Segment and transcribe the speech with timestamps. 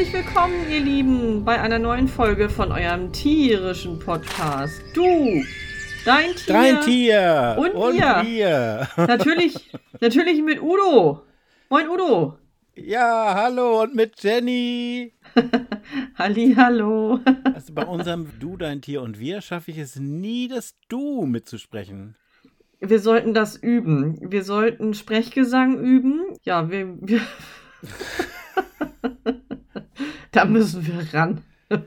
[0.00, 4.80] Herzlich willkommen, ihr Lieben, bei einer neuen Folge von eurem tierischen Podcast.
[4.94, 5.04] Du,
[6.06, 8.22] dein Tier, Dein Tier und wir.
[8.24, 8.88] wir.
[8.96, 9.70] Natürlich,
[10.00, 11.24] natürlich mit Udo.
[11.68, 12.38] Moin Udo.
[12.76, 15.12] Ja, hallo und mit Jenny.
[16.14, 17.20] Halli, hallo.
[17.54, 22.16] Also bei unserem Du, dein Tier und wir schaffe ich es nie, das Du mitzusprechen.
[22.80, 24.18] Wir sollten das üben.
[24.32, 26.22] Wir sollten Sprechgesang üben.
[26.42, 26.96] Ja, wir.
[27.02, 27.20] wir
[30.32, 31.42] da müssen wir ran.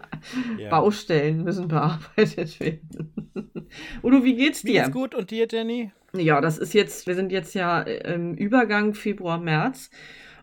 [0.57, 0.69] Ja.
[0.69, 3.11] Baustellen müssen bearbeitet werden.
[4.01, 4.81] Udo, wie geht's Mir dir?
[4.83, 5.91] geht's gut und dir, Jenny?
[6.15, 9.89] Ja, das ist jetzt, wir sind jetzt ja im Übergang Februar, März.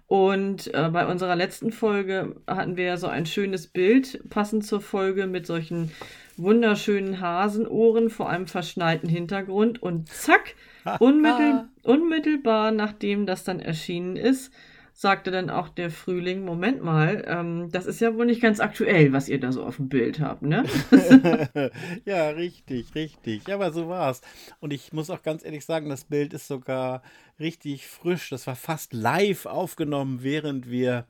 [0.08, 4.82] Und äh, bei unserer letzten Folge hatten wir ja so ein schönes Bild, passend zur
[4.82, 5.90] Folge, mit solchen
[6.36, 9.82] wunderschönen Hasenohren vor einem verschneiten Hintergrund.
[9.82, 10.56] Und zack,
[10.98, 14.52] unmittel, unmittelbar nachdem das dann erschienen ist,
[15.00, 19.14] sagte dann auch der Frühling, Moment mal, ähm, das ist ja wohl nicht ganz aktuell,
[19.14, 20.64] was ihr da so auf dem Bild habt, ne?
[22.04, 23.48] ja, richtig, richtig.
[23.48, 24.20] Ja, aber so war's.
[24.60, 27.02] Und ich muss auch ganz ehrlich sagen, das Bild ist sogar
[27.38, 28.28] richtig frisch.
[28.28, 31.06] Das war fast live aufgenommen, während wir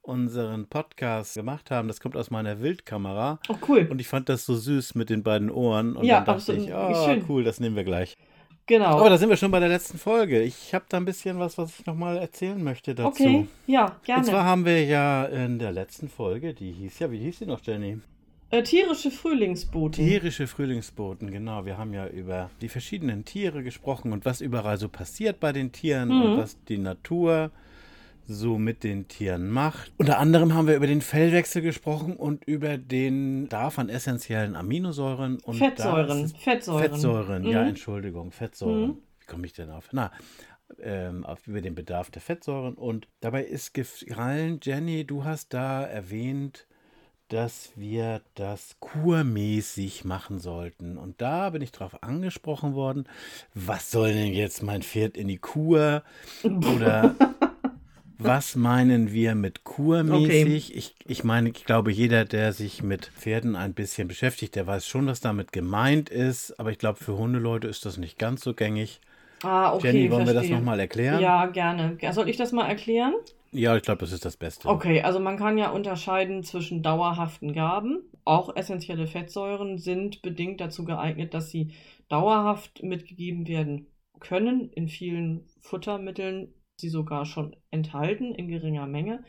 [0.00, 1.88] unseren Podcast gemacht haben.
[1.88, 3.40] Das kommt aus meiner Wildkamera.
[3.48, 3.88] Oh, cool.
[3.90, 5.96] Und ich fand das so süß mit den beiden Ohren.
[5.96, 6.68] Und Ja, dann dachte absolut.
[6.68, 7.24] ich, oh, schön.
[7.28, 8.16] cool, das nehmen wir gleich.
[8.66, 8.98] Genau.
[8.98, 10.40] Aber da sind wir schon bei der letzten Folge.
[10.42, 13.08] Ich habe da ein bisschen was, was ich nochmal erzählen möchte dazu.
[13.08, 14.20] okay, ja, gerne.
[14.20, 17.46] Und zwar haben wir ja in der letzten Folge, die hieß ja, wie hieß die
[17.46, 17.98] noch, Jenny?
[18.50, 20.04] Äh, tierische Frühlingsboten.
[20.06, 21.66] Tierische Frühlingsboten, genau.
[21.66, 25.72] Wir haben ja über die verschiedenen Tiere gesprochen und was überall so passiert bei den
[25.72, 26.22] Tieren Mhm.
[26.22, 27.50] und was die Natur
[28.26, 29.92] so mit den Tieren macht.
[29.98, 35.38] Unter anderem haben wir über den Fellwechsel gesprochen und über den Bedarf an essentiellen Aminosäuren
[35.40, 36.28] und Fettsäuren.
[36.28, 36.82] Fettsäuren.
[36.82, 37.68] Fettsäuren, ja, Mhm.
[37.68, 38.88] Entschuldigung, Fettsäuren.
[38.88, 38.96] Mhm.
[39.20, 39.88] Wie komme ich denn auf?
[39.92, 40.10] Na,
[40.82, 42.74] ähm, auf, über den Bedarf der Fettsäuren.
[42.74, 46.66] Und dabei ist gefallen, Jenny, du hast da erwähnt,
[47.28, 50.98] dass wir das kurmäßig machen sollten.
[50.98, 53.04] Und da bin ich drauf angesprochen worden,
[53.54, 56.02] was soll denn jetzt mein Pferd in die Kur?
[56.44, 57.14] Oder
[58.18, 60.76] was meinen wir mit kurmäßig?
[60.76, 64.86] Ich, ich meine, ich glaube, jeder, der sich mit Pferden ein bisschen beschäftigt, der weiß
[64.86, 66.58] schon, was damit gemeint ist.
[66.58, 69.00] Aber ich glaube, für Hundeleute ist das nicht ganz so gängig.
[69.42, 70.56] Ah, okay, Jenny, wollen wir das verstehe.
[70.56, 71.20] nochmal erklären?
[71.20, 71.98] Ja, gerne.
[72.12, 73.14] Soll ich das mal erklären?
[73.52, 74.68] Ja, ich glaube, das ist das Beste.
[74.68, 78.00] Okay, also man kann ja unterscheiden zwischen dauerhaften Gaben.
[78.24, 81.72] Auch essentielle Fettsäuren sind bedingt dazu geeignet, dass sie
[82.08, 83.86] dauerhaft mitgegeben werden
[84.18, 84.70] können.
[84.70, 89.24] In vielen Futtermitteln sie sogar schon enthalten in geringer Menge.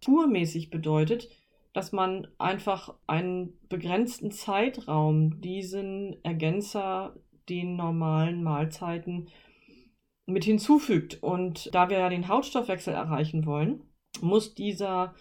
[0.00, 1.28] Tourmäßig bedeutet,
[1.72, 7.14] dass man einfach einen begrenzten Zeitraum diesen Ergänzer
[7.48, 9.28] den normalen Mahlzeiten
[10.26, 11.22] mit hinzufügt.
[11.22, 13.82] Und da wir ja den Hautstoffwechsel erreichen wollen,
[14.20, 15.14] muss dieser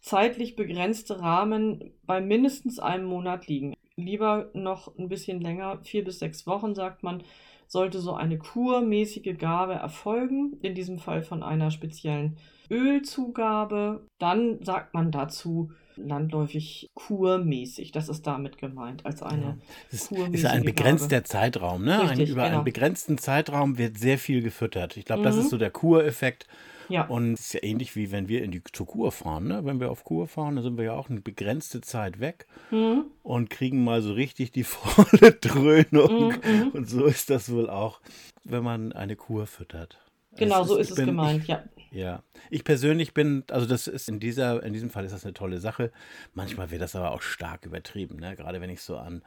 [0.00, 3.74] zeitlich begrenzte Rahmen bei mindestens einem Monat liegen.
[3.96, 7.22] Lieber noch ein bisschen länger, vier bis sechs Wochen, sagt man,
[7.70, 12.36] sollte so eine kurmäßige Gabe erfolgen, in diesem Fall von einer speziellen
[12.70, 14.06] Ölzugabe.
[14.18, 17.92] Dann sagt man dazu landläufig kurmäßig.
[17.92, 19.58] Das ist damit gemeint, als eine
[19.88, 20.64] Es ist, kurmäßige ist ein Gabe.
[20.64, 21.98] begrenzter Zeitraum, ne?
[21.98, 22.54] Richtig, ein, über genau.
[22.56, 24.96] einen begrenzten Zeitraum wird sehr viel gefüttert.
[24.96, 25.40] Ich glaube, das Mhm.
[25.42, 26.46] ist so der Kureffekt.
[26.90, 29.64] Ja, Und es ist ja ähnlich wie wenn wir in die zur Kur fahren, ne?
[29.64, 33.04] Wenn wir auf Kur fahren, dann sind wir ja auch eine begrenzte Zeit weg mhm.
[33.22, 36.34] und kriegen mal so richtig die volle Dröhnung.
[36.44, 36.68] Mhm, mhm.
[36.72, 38.00] Und so ist das wohl auch,
[38.44, 39.98] wenn man eine Kur füttert.
[40.36, 41.62] genau so ich ist es bin- gemeint, ja.
[41.92, 45.34] Ja, ich persönlich bin, also das ist in dieser, in diesem Fall ist das eine
[45.34, 45.90] tolle Sache.
[46.34, 48.36] Manchmal wird das aber auch stark übertrieben, ne?
[48.36, 49.22] Gerade wenn ich so an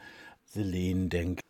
[0.46, 1.42] Selen denke.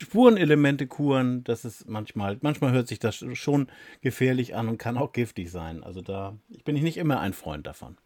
[0.00, 3.68] Spurenelemente kuren, das ist manchmal, manchmal hört sich das schon
[4.00, 5.82] gefährlich an und kann auch giftig sein.
[5.82, 7.96] Also da ich bin ich nicht immer ein Freund davon.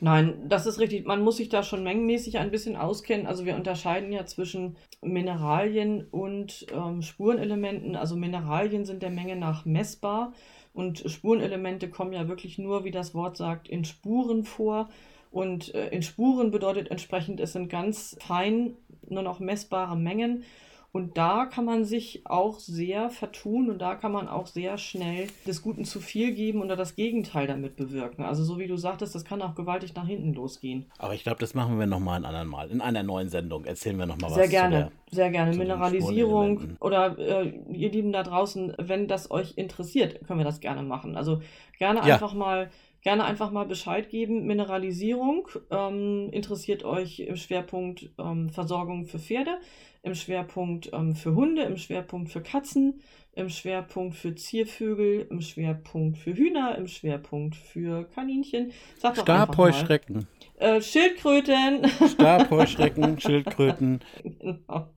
[0.00, 1.06] Nein, das ist richtig.
[1.06, 3.26] Man muss sich da schon mengenmäßig ein bisschen auskennen.
[3.26, 7.94] Also wir unterscheiden ja zwischen Mineralien und ähm, Spurenelementen.
[7.94, 10.32] Also Mineralien sind der Menge nach messbar
[10.72, 14.88] und Spurenelemente kommen ja wirklich nur, wie das Wort sagt, in Spuren vor.
[15.30, 18.76] Und äh, in Spuren bedeutet entsprechend, es sind ganz fein
[19.08, 20.44] nur noch messbare Mengen.
[20.92, 25.26] Und da kann man sich auch sehr vertun und da kann man auch sehr schnell
[25.46, 28.24] des Guten zu viel geben oder das Gegenteil damit bewirken.
[28.24, 30.90] Also so wie du sagtest, das kann auch gewaltig nach hinten losgehen.
[30.98, 32.70] Aber ich glaube, das machen wir nochmal ein anderen Mal.
[32.70, 34.36] In einer neuen Sendung erzählen wir nochmal was.
[34.36, 35.56] Sehr zu gerne, sehr gerne.
[35.56, 40.82] Mineralisierung oder äh, ihr Lieben da draußen, wenn das euch interessiert, können wir das gerne
[40.82, 41.16] machen.
[41.16, 41.40] Also
[41.78, 42.14] gerne Ja.
[42.14, 42.70] einfach mal
[43.02, 44.46] gerne einfach mal Bescheid geben.
[44.46, 49.58] Mineralisierung ähm, interessiert euch im Schwerpunkt ähm, Versorgung für Pferde,
[50.02, 53.00] im Schwerpunkt ähm, für Hunde, im Schwerpunkt für Katzen,
[53.32, 58.72] im Schwerpunkt für Ziervögel, im Schwerpunkt für Hühner, im Schwerpunkt für Kaninchen.
[58.98, 60.26] Sag doch Stabheuschrecken.
[60.56, 61.88] Äh, Schildkröten.
[62.08, 64.00] Stabheuschrecken, Schildkröten.
[64.22, 64.88] Genau.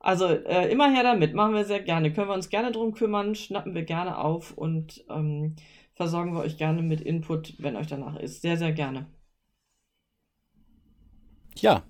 [0.00, 2.12] Also äh, immer her damit, machen wir sehr gerne.
[2.12, 5.54] Können wir uns gerne drum kümmern, schnappen wir gerne auf und ähm,
[5.94, 8.42] versorgen wir euch gerne mit Input, wenn euch danach ist.
[8.42, 9.06] Sehr, sehr gerne.
[11.56, 11.84] Ja,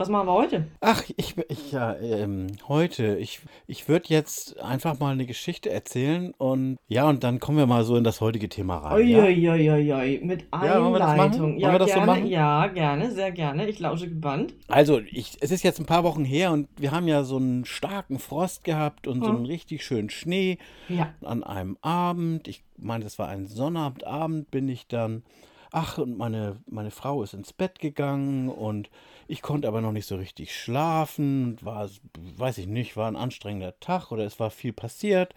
[0.00, 0.66] was machen wir heute?
[0.80, 6.32] Ach, ich, ich ja, ähm, heute, ich, ich würde jetzt einfach mal eine Geschichte erzählen
[6.38, 8.96] und ja, und dann kommen wir mal so in das heutige Thema rein.
[8.96, 10.24] Uiuiuiui, ja?
[10.24, 11.58] mit Einleitung.
[11.58, 13.68] Ja, ja gerne, so ja, gerne, sehr gerne.
[13.68, 14.54] Ich lausche gebannt.
[14.68, 17.66] Also, ich, es ist jetzt ein paar Wochen her und wir haben ja so einen
[17.66, 19.24] starken Frost gehabt und hm.
[19.24, 20.56] so einen richtig schönen Schnee.
[20.88, 21.12] Ja.
[21.20, 25.24] An einem Abend, ich meine, das war ein Sonnabendabend, bin ich dann
[25.72, 28.90] ach, und meine, meine Frau ist ins Bett gegangen und
[29.30, 31.56] ich konnte aber noch nicht so richtig schlafen.
[31.62, 31.88] War,
[32.36, 35.34] weiß ich nicht, war ein anstrengender Tag oder es war viel passiert.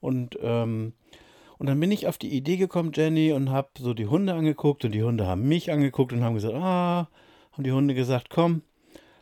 [0.00, 0.92] Und, ähm,
[1.56, 4.84] und dann bin ich auf die Idee gekommen, Jenny, und habe so die Hunde angeguckt
[4.84, 7.08] und die Hunde haben mich angeguckt und haben gesagt, ah,
[7.52, 8.62] haben die Hunde gesagt, komm,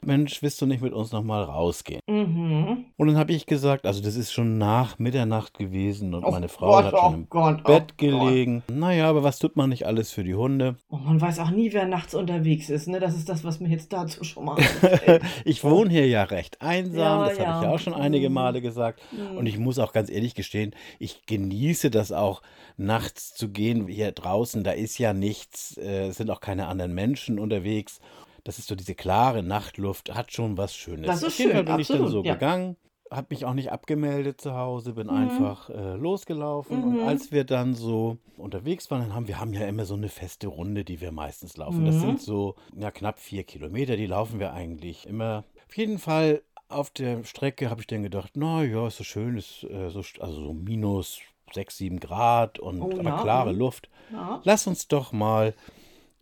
[0.07, 2.01] Mensch, willst du nicht mit uns nochmal rausgehen?
[2.09, 2.87] Mhm.
[2.97, 6.49] Und dann habe ich gesagt, also das ist schon nach Mitternacht gewesen und oh meine
[6.49, 8.63] Frau Gott, hat schon oh im Gott, oh Bett oh gelegen.
[8.67, 8.77] Gott.
[8.77, 10.77] Naja, aber was tut man nicht alles für die Hunde?
[10.89, 13.01] Oh, man weiß auch nie, wer nachts unterwegs ist, ne?
[13.01, 14.57] Das ist das, was mir jetzt dazu schon mal
[15.45, 17.47] Ich wohne hier ja recht einsam, ja, das ja.
[17.47, 18.35] habe ich ja auch schon einige mhm.
[18.35, 19.01] Male gesagt.
[19.13, 19.39] Mhm.
[19.39, 22.43] Und ich muss auch ganz ehrlich gestehen, ich genieße das auch,
[22.77, 23.89] nachts zu gehen.
[23.89, 28.01] Hier draußen, da ist ja nichts, äh, es sind auch keine anderen Menschen unterwegs
[28.47, 31.07] das ist so diese klare Nachtluft, hat schon was Schönes.
[31.07, 32.35] Das ist Auf jeden schön, Fall bin absolut, ich dann so ja.
[32.35, 32.77] gegangen,
[33.11, 35.15] habe mich auch nicht abgemeldet zu Hause, bin mhm.
[35.15, 36.79] einfach äh, losgelaufen.
[36.79, 36.85] Mhm.
[36.85, 40.09] Und als wir dann so unterwegs waren, dann haben wir haben ja immer so eine
[40.09, 41.81] feste Runde, die wir meistens laufen.
[41.81, 41.87] Mhm.
[41.87, 45.43] Das sind so ja, knapp vier Kilometer, die laufen wir eigentlich immer.
[45.67, 49.37] Auf jeden Fall auf der Strecke habe ich dann gedacht, na ja, ist so schön,
[49.37, 51.19] ist äh, so, also so minus
[51.53, 53.23] 6, 7 Grad und oh, aber ja.
[53.23, 53.59] klare mhm.
[53.59, 53.89] Luft.
[54.13, 54.41] Ja.
[54.45, 55.55] Lass uns doch mal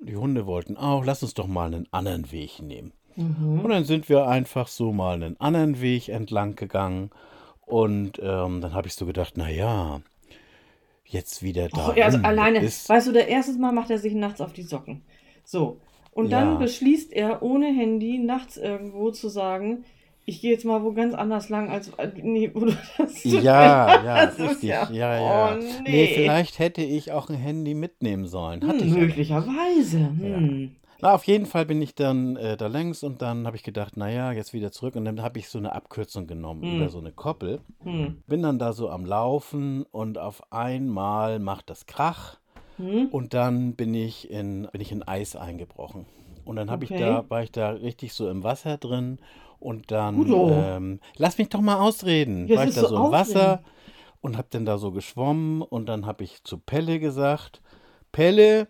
[0.04, 2.92] die Hunde wollten auch, lass uns doch mal einen anderen Weg nehmen.
[3.16, 3.60] Mhm.
[3.60, 7.10] Und dann sind wir einfach so mal einen anderen Weg entlang gegangen.
[7.66, 10.00] Und ähm, dann habe ich so gedacht, naja,
[11.06, 11.88] jetzt wieder da.
[11.88, 15.02] Also alleine, ist, weißt du, der erste Mal macht er sich nachts auf die Socken.
[15.44, 15.80] So.
[16.12, 16.58] Und dann ja.
[16.58, 19.84] beschließt er ohne Handy nachts irgendwo zu sagen,
[20.26, 23.40] ich gehe jetzt mal wo ganz anders lang, als äh, nee, wo du das Ja,
[24.04, 24.70] ja, das richtig.
[24.70, 25.52] Ja, ja, ja.
[25.52, 25.90] Oh, nee.
[25.90, 26.14] nee.
[26.14, 28.66] vielleicht hätte ich auch ein Handy mitnehmen sollen.
[28.66, 29.98] Hatte hm, möglicherweise.
[29.98, 30.62] Hm.
[30.62, 30.68] Ja.
[31.00, 33.98] Na, auf jeden Fall bin ich dann äh, da längs und dann habe ich gedacht,
[33.98, 34.96] naja, jetzt wieder zurück.
[34.96, 36.76] Und dann habe ich so eine Abkürzung genommen hm.
[36.76, 37.60] über so eine Koppel.
[37.82, 38.22] Hm.
[38.26, 42.38] Bin dann da so am Laufen und auf einmal macht das Krach.
[42.78, 43.08] Hm.
[43.10, 46.06] Und dann bin ich in, bin ich in Eis eingebrochen.
[46.46, 46.94] Und dann okay.
[46.94, 49.18] ich da, war ich da richtig so im Wasser drin
[49.64, 52.46] und dann, ähm, lass mich doch mal ausreden.
[52.46, 53.62] Jetzt War ich da so im Wasser
[54.20, 57.62] und hab dann da so geschwommen und dann habe ich zu Pelle gesagt,
[58.12, 58.68] Pelle,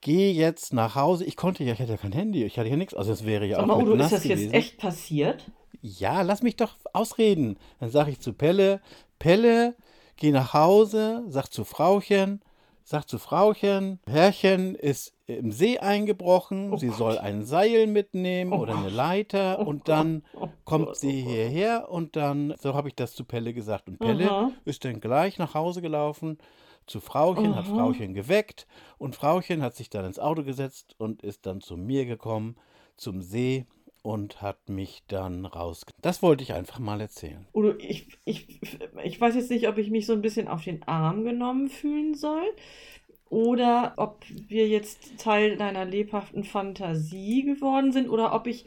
[0.00, 1.24] geh jetzt nach Hause.
[1.24, 3.46] Ich konnte ja, ich hatte ja kein Handy, ich hatte ja nichts, also es wäre
[3.46, 4.44] ja Sag auch mal, Udo, ist das gewesen.
[4.44, 5.50] jetzt echt passiert?
[5.80, 7.58] Ja, lass mich doch ausreden.
[7.80, 8.80] Dann sage ich zu Pelle,
[9.18, 9.74] Pelle,
[10.16, 12.40] geh nach Hause, sag zu Frauchen,
[12.84, 16.96] sagt zu Frauchen, Herrchen ist im See eingebrochen, oh sie Gott.
[16.96, 21.30] soll ein Seil mitnehmen oh oder eine Leiter oh und dann oh kommt sie oh
[21.30, 23.88] hierher und dann, so habe ich das zu Pelle gesagt.
[23.88, 24.52] Und Pelle Aha.
[24.64, 26.38] ist dann gleich nach Hause gelaufen
[26.86, 27.56] zu Frauchen, Aha.
[27.56, 28.66] hat Frauchen geweckt
[28.98, 32.56] und Frauchen hat sich dann ins Auto gesetzt und ist dann zu mir gekommen,
[32.96, 33.66] zum See
[34.02, 35.86] und hat mich dann raus.
[36.00, 37.46] Das wollte ich einfach mal erzählen.
[37.52, 38.60] Oder ich, ich,
[39.04, 42.14] ich weiß jetzt nicht, ob ich mich so ein bisschen auf den Arm genommen fühlen
[42.14, 42.44] soll
[43.32, 48.66] oder ob wir jetzt Teil deiner lebhaften Fantasie geworden sind oder ob ich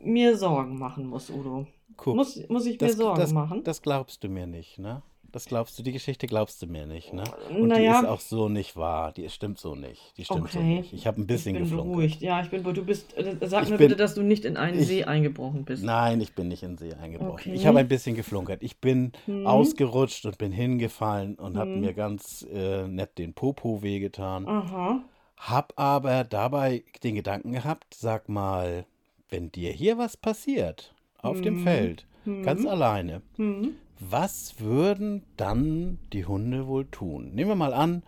[0.00, 1.66] mir Sorgen machen muss, Udo.
[1.96, 3.64] Guck, muss, muss ich mir das, Sorgen das, machen?
[3.64, 5.02] Das glaubst du mir nicht, ne?
[5.32, 7.24] Das glaubst du, die Geschichte glaubst du mir nicht, ne?
[7.50, 8.00] Und naja.
[8.00, 9.12] die ist auch so nicht wahr.
[9.12, 10.16] Die stimmt so nicht.
[10.16, 10.58] Die stimmt okay.
[10.58, 10.92] so nicht.
[10.92, 11.92] Ich habe ein bisschen ich bin geflunkert.
[11.92, 12.20] beruhigt.
[12.20, 13.16] Ja, ich bin Du bist.
[13.16, 15.84] Äh, sag ich mir bin, bitte, dass du nicht in einen ich, See eingebrochen bist.
[15.84, 17.32] Nein, ich bin nicht in den See eingebrochen.
[17.32, 17.54] Okay.
[17.54, 18.62] Ich habe ein bisschen geflunkert.
[18.62, 19.46] Ich bin hm.
[19.46, 21.60] ausgerutscht und bin hingefallen und hm.
[21.60, 24.46] habe mir ganz äh, nett den Popo wehgetan.
[24.46, 25.02] Aha.
[25.36, 28.86] Hab aber dabei den Gedanken gehabt, sag mal,
[29.28, 31.42] wenn dir hier was passiert auf hm.
[31.42, 32.06] dem Feld,
[32.42, 32.68] ganz hm.
[32.68, 37.30] alleine, hm was würden dann die Hunde wohl tun?
[37.34, 38.02] Nehmen wir mal an,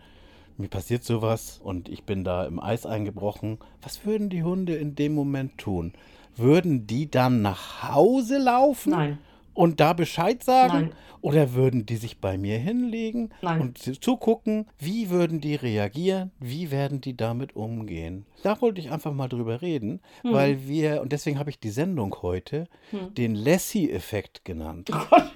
[0.57, 3.59] mir passiert sowas und ich bin da im Eis eingebrochen.
[3.81, 5.93] Was würden die Hunde in dem Moment tun?
[6.35, 8.91] Würden die dann nach Hause laufen?
[8.91, 9.17] Nein.
[9.55, 10.73] und da Bescheid sagen?
[10.73, 10.91] Nein.
[11.21, 13.59] Oder würden die sich bei mir hinlegen Nein.
[13.59, 18.25] und zu- zugucken, wie würden die reagieren, wie werden die damit umgehen?
[18.43, 20.31] Da wollte ich einfach mal drüber reden, Hm.
[20.33, 23.13] weil wir, und deswegen habe ich die Sendung heute Hm.
[23.15, 24.91] den Lassie-Effekt genannt.
[24.93, 25.31] Oh Gott.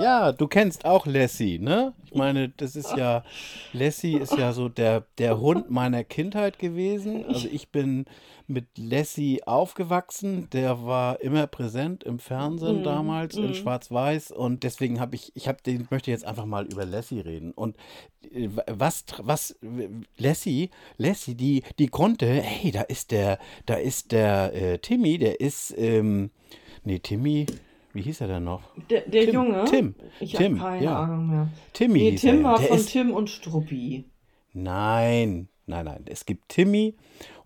[0.00, 1.94] Ja, du kennst auch Lassie, ne?
[2.04, 3.24] Ich meine, das ist ja,
[3.72, 7.24] Lassie ist ja so der, der Hund meiner Kindheit gewesen.
[7.26, 8.06] Also ich bin
[8.46, 10.48] mit Lassie aufgewachsen.
[10.52, 13.54] Der war immer präsent im Fernsehen Mm, damals in mm.
[13.54, 14.30] Schwarz-Weiß.
[14.30, 17.52] Und deswegen habe ich, ich habe den, möchte jetzt einfach mal über Lassie reden.
[17.52, 17.76] Und
[18.32, 19.56] äh, was, was,
[20.16, 25.40] Lassie, Lassie, die, die konnte, hey, da ist der, da ist der äh, Timmy, der
[25.40, 26.30] ist, ähm,
[26.84, 27.46] nee, Timmy,
[27.94, 28.62] wie hieß er denn noch?
[28.90, 29.64] Der, der Tim, Junge?
[29.64, 30.98] Tim, Ich Tim, habe keine ja.
[31.02, 31.48] Ahnung mehr.
[31.72, 32.44] Timmy Nee, hieß Tim er.
[32.44, 34.04] war von ist, Tim und Struppi.
[34.54, 36.04] Nein, nein, nein.
[36.06, 36.94] Es gibt Timmy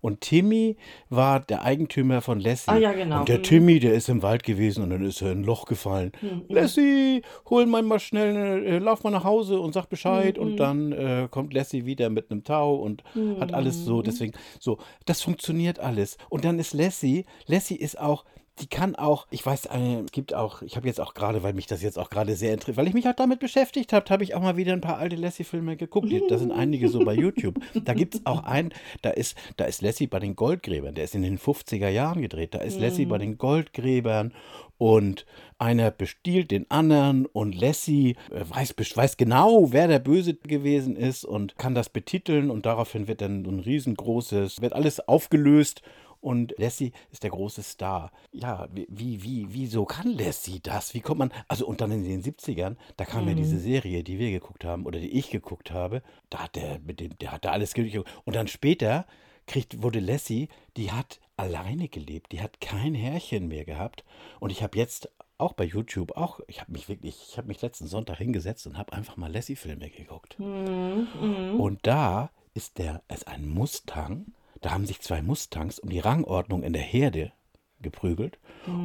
[0.01, 0.75] und Timmy
[1.09, 2.71] war der Eigentümer von Lassie.
[2.71, 3.19] Ah, ja, genau.
[3.21, 3.43] Und der Mhm.
[3.43, 6.11] Timmy, der ist im Wald gewesen und dann ist er in ein Loch gefallen.
[6.19, 10.37] Hm, Lassie, hol mal mal schnell, äh, lauf mal nach Hause und sag Bescheid.
[10.37, 10.43] Mhm.
[10.43, 13.03] Und dann äh, kommt Lassie wieder mit einem Tau und
[13.39, 13.97] hat alles so.
[13.99, 14.03] Mhm.
[14.03, 16.17] Deswegen, so, das funktioniert alles.
[16.29, 18.25] Und dann ist Lassie, Lassie ist auch.
[18.59, 21.53] Die kann auch, ich weiß, eine, es gibt auch, ich habe jetzt auch gerade, weil
[21.53, 24.23] mich das jetzt auch gerade sehr interessiert, weil ich mich auch damit beschäftigt habe, habe
[24.23, 26.13] ich auch mal wieder ein paar alte Lassie-Filme geguckt.
[26.29, 27.59] Da sind einige so bei YouTube.
[27.83, 31.15] Da gibt es auch einen, da ist, da ist Lassie bei den Goldgräbern, der ist
[31.15, 32.53] in den 50er Jahren gedreht.
[32.53, 34.33] Da ist Lassie bei den Goldgräbern
[34.77, 35.25] und
[35.57, 41.23] einer bestiehlt den anderen und Lassie äh, weiß, weiß genau, wer der Böse gewesen ist
[41.23, 45.81] und kann das betiteln und daraufhin wird dann so ein riesengroßes, wird alles aufgelöst
[46.23, 48.11] und Lassie ist der große Star.
[48.31, 50.93] Ja, wie, wie, wie, wieso kann Lassie das?
[50.93, 54.19] Wie kommt man, also und dann in den 70ern, da kam ja diese Serie, die
[54.19, 57.43] wir geguckt haben oder die ich geguckt habe, da hat der, mit dem, der hat
[57.43, 58.09] da alles geguckt.
[58.23, 59.05] Und dann später
[59.47, 64.05] kriegt, wurde Lassie, die hat alleine gelebt, die hat kein Härchen mehr gehabt.
[64.39, 67.61] Und ich habe jetzt auch bei YouTube auch, ich habe mich wirklich, ich habe mich
[67.61, 70.39] letzten Sonntag hingesetzt und habe einfach mal Lassie-Filme geguckt.
[70.39, 71.59] Mhm, mhm.
[71.59, 74.27] Und da ist der, ist ein Mustang,
[74.63, 77.33] da haben sich zwei Mustangs um die Rangordnung in der Herde
[77.81, 78.39] geprügelt.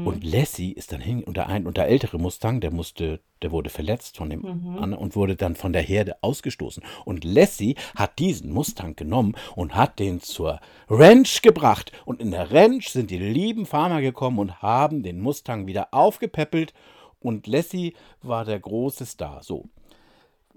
[0.04, 3.52] Und Lassie ist dann hin, und der, ein, und der ältere Mustang, der musste, der
[3.52, 6.82] wurde verletzt von dem anderen und wurde dann von der Herde ausgestoßen.
[7.04, 11.92] Und Lassie hat diesen Mustang genommen und hat den zur Ranch gebracht.
[12.06, 16.74] Und in der Ranch sind die lieben Farmer gekommen und haben den Mustang wieder aufgepäppelt.
[17.20, 19.44] Und Lassie war der große Star.
[19.44, 19.68] So,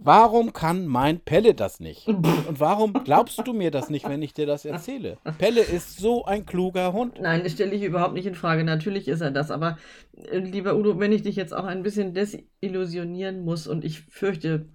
[0.03, 2.07] Warum kann mein Pelle das nicht?
[2.07, 5.17] Und warum glaubst du mir das nicht, wenn ich dir das erzähle?
[5.37, 7.19] Pelle ist so ein kluger Hund.
[7.21, 8.63] Nein, das stelle ich überhaupt nicht in Frage.
[8.63, 9.51] Natürlich ist er das.
[9.51, 9.77] Aber
[10.15, 14.65] äh, lieber Udo, wenn ich dich jetzt auch ein bisschen desillusionieren muss und ich fürchte,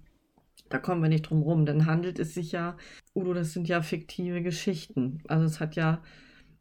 [0.69, 2.77] da kommen wir nicht drum rum, dann handelt es sich ja,
[3.13, 5.21] Udo, das sind ja fiktive Geschichten.
[5.27, 6.01] Also es hat ja,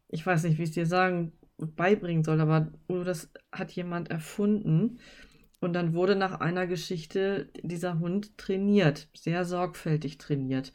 [0.09, 4.11] ich weiß nicht, wie ich es dir sagen, beibringen soll, aber Udo, das hat jemand
[4.11, 4.99] erfunden.
[5.61, 10.73] Und dann wurde nach einer Geschichte dieser Hund trainiert, sehr sorgfältig trainiert.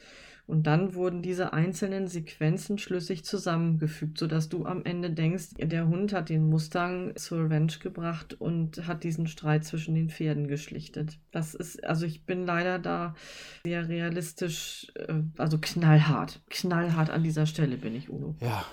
[0.47, 6.11] Und dann wurden diese einzelnen Sequenzen schlüssig zusammengefügt, sodass du am Ende denkst, der Hund
[6.11, 11.19] hat den Mustang zur Ranch gebracht und hat diesen Streit zwischen den Pferden geschlichtet.
[11.31, 13.15] Das ist, also ich bin leider da
[13.63, 18.35] sehr realistisch, äh, also knallhart, knallhart an dieser Stelle bin ich, Udo.
[18.41, 18.65] Ja,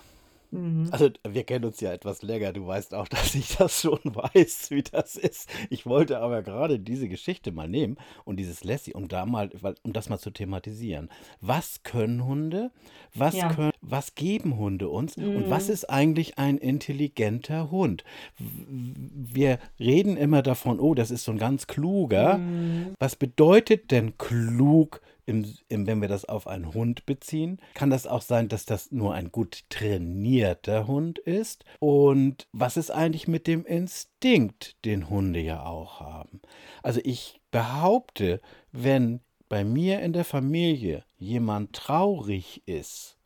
[0.50, 0.88] Mhm.
[0.90, 2.52] also wir kennen uns ja etwas länger.
[2.52, 5.48] Du weißt auch, dass ich das schon weiß, wie das ist.
[5.70, 9.50] Ich wollte aber gerade diese Geschichte mal nehmen und dieses Lassie, um da mal,
[9.82, 11.08] um das mal zu thematisieren.
[11.40, 12.70] Was können Hunde?
[13.14, 13.52] Was Ja.
[13.52, 15.16] können, was geben Hunde uns?
[15.16, 15.50] Und Mhm.
[15.50, 18.04] was ist eigentlich ein intelligenter Hund?
[18.38, 22.38] Wir reden immer davon, oh, das ist so ein ganz kluger.
[22.38, 22.94] Mhm.
[22.98, 27.60] Was bedeutet denn klug, im, im, wenn wir das auf einen Hund beziehen?
[27.74, 31.64] Kann das auch sein, dass das nur ein gut trainierter Hund ist?
[31.80, 36.40] Und was ist eigentlich mit dem Instinkt, den Hunde ja auch haben?
[36.82, 38.40] Also ich behaupte,
[38.72, 39.20] wenn
[39.50, 43.18] bei mir in der Familie jemand traurig ist,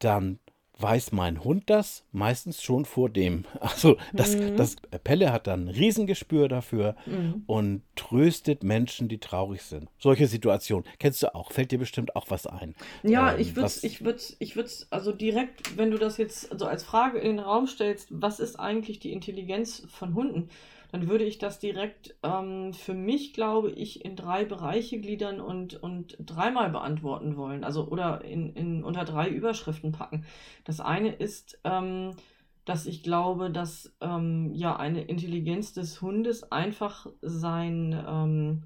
[0.00, 0.40] dann
[0.80, 3.44] weiß mein Hund das meistens schon vor dem.
[3.60, 4.56] Also das, Mhm.
[4.56, 7.42] das Pelle hat dann ein Riesengespür dafür Mhm.
[7.46, 9.88] und tröstet Menschen, die traurig sind.
[9.98, 11.52] Solche Situationen kennst du auch.
[11.52, 12.74] Fällt dir bestimmt auch was ein.
[13.02, 16.66] Ja, Ähm, ich würde ich würd, ich würd, also direkt, wenn du das jetzt so
[16.66, 20.48] als Frage in den Raum stellst, was ist eigentlich die Intelligenz von Hunden,
[20.92, 25.80] dann würde ich das direkt ähm, für mich, glaube ich, in drei Bereiche gliedern und,
[25.82, 27.64] und dreimal beantworten wollen.
[27.64, 30.24] Also oder in, in unter drei Überschriften packen.
[30.64, 32.16] Das eine ist, ähm,
[32.64, 38.62] dass ich glaube, dass ähm, ja eine Intelligenz des Hundes einfach sein ähm,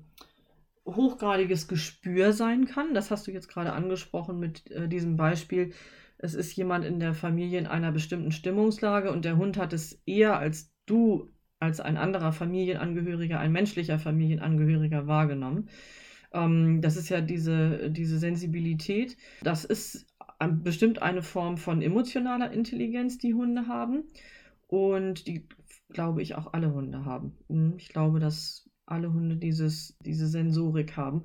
[0.87, 2.95] hochgradiges Gespür sein kann.
[2.95, 5.73] Das hast du jetzt gerade angesprochen mit äh, diesem Beispiel.
[6.19, 10.01] Es ist jemand in der Familie in einer bestimmten Stimmungslage und der Hund hat es
[10.07, 15.69] eher als du als ein anderer Familienangehöriger, ein menschlicher Familienangehöriger wahrgenommen.
[16.33, 19.17] Ähm, das ist ja diese, diese Sensibilität.
[19.43, 20.07] Das ist
[20.63, 24.05] bestimmt eine Form von emotionaler Intelligenz, die Hunde haben.
[24.67, 25.47] Und die,
[25.91, 27.37] glaube ich, auch alle Hunde haben.
[27.49, 31.25] Hm, ich glaube, dass alle Hunde dieses, diese Sensorik haben.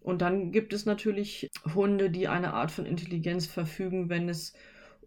[0.00, 4.54] Und dann gibt es natürlich Hunde, die eine Art von Intelligenz verfügen, wenn es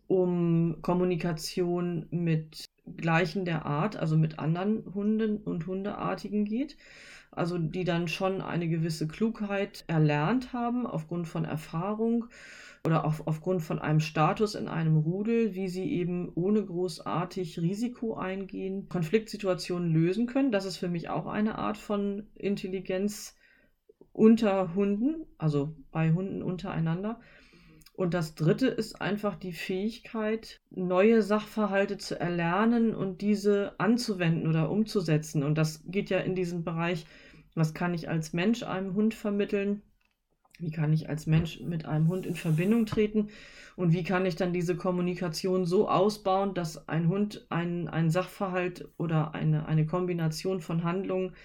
[0.08, 2.66] um Kommunikation mit
[2.98, 6.78] Gleichen der Art, also mit anderen Hunden und Hundeartigen geht.
[7.32, 12.26] Also die dann schon eine gewisse Klugheit erlernt haben aufgrund von Erfahrung
[12.86, 18.16] oder auf, aufgrund von einem Status in einem Rudel, wie sie eben ohne großartig Risiko
[18.16, 20.52] eingehen, Konfliktsituationen lösen können.
[20.52, 23.36] Das ist für mich auch eine Art von Intelligenz
[24.12, 27.20] unter Hunden, also bei Hunden untereinander.
[27.94, 34.72] Und das dritte ist einfach die Fähigkeit, neue Sachverhalte zu erlernen und diese anzuwenden oder
[34.72, 35.44] umzusetzen.
[35.44, 37.06] Und das geht ja in diesen Bereich,
[37.54, 39.84] was kann ich als Mensch einem Hund vermitteln?
[40.60, 43.30] Wie kann ich als Mensch mit einem Hund in Verbindung treten?
[43.76, 49.36] Und wie kann ich dann diese Kommunikation so ausbauen, dass ein Hund einen, Sachverhalt oder
[49.36, 51.36] eine, eine Kombination von Handlungen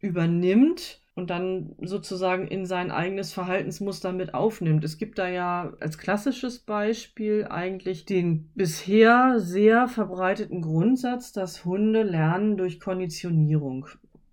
[0.00, 4.84] übernimmt und dann sozusagen in sein eigenes Verhaltensmuster mit aufnimmt.
[4.84, 12.02] Es gibt da ja als klassisches Beispiel eigentlich den bisher sehr verbreiteten Grundsatz, dass Hunde
[12.02, 13.86] lernen durch Konditionierung.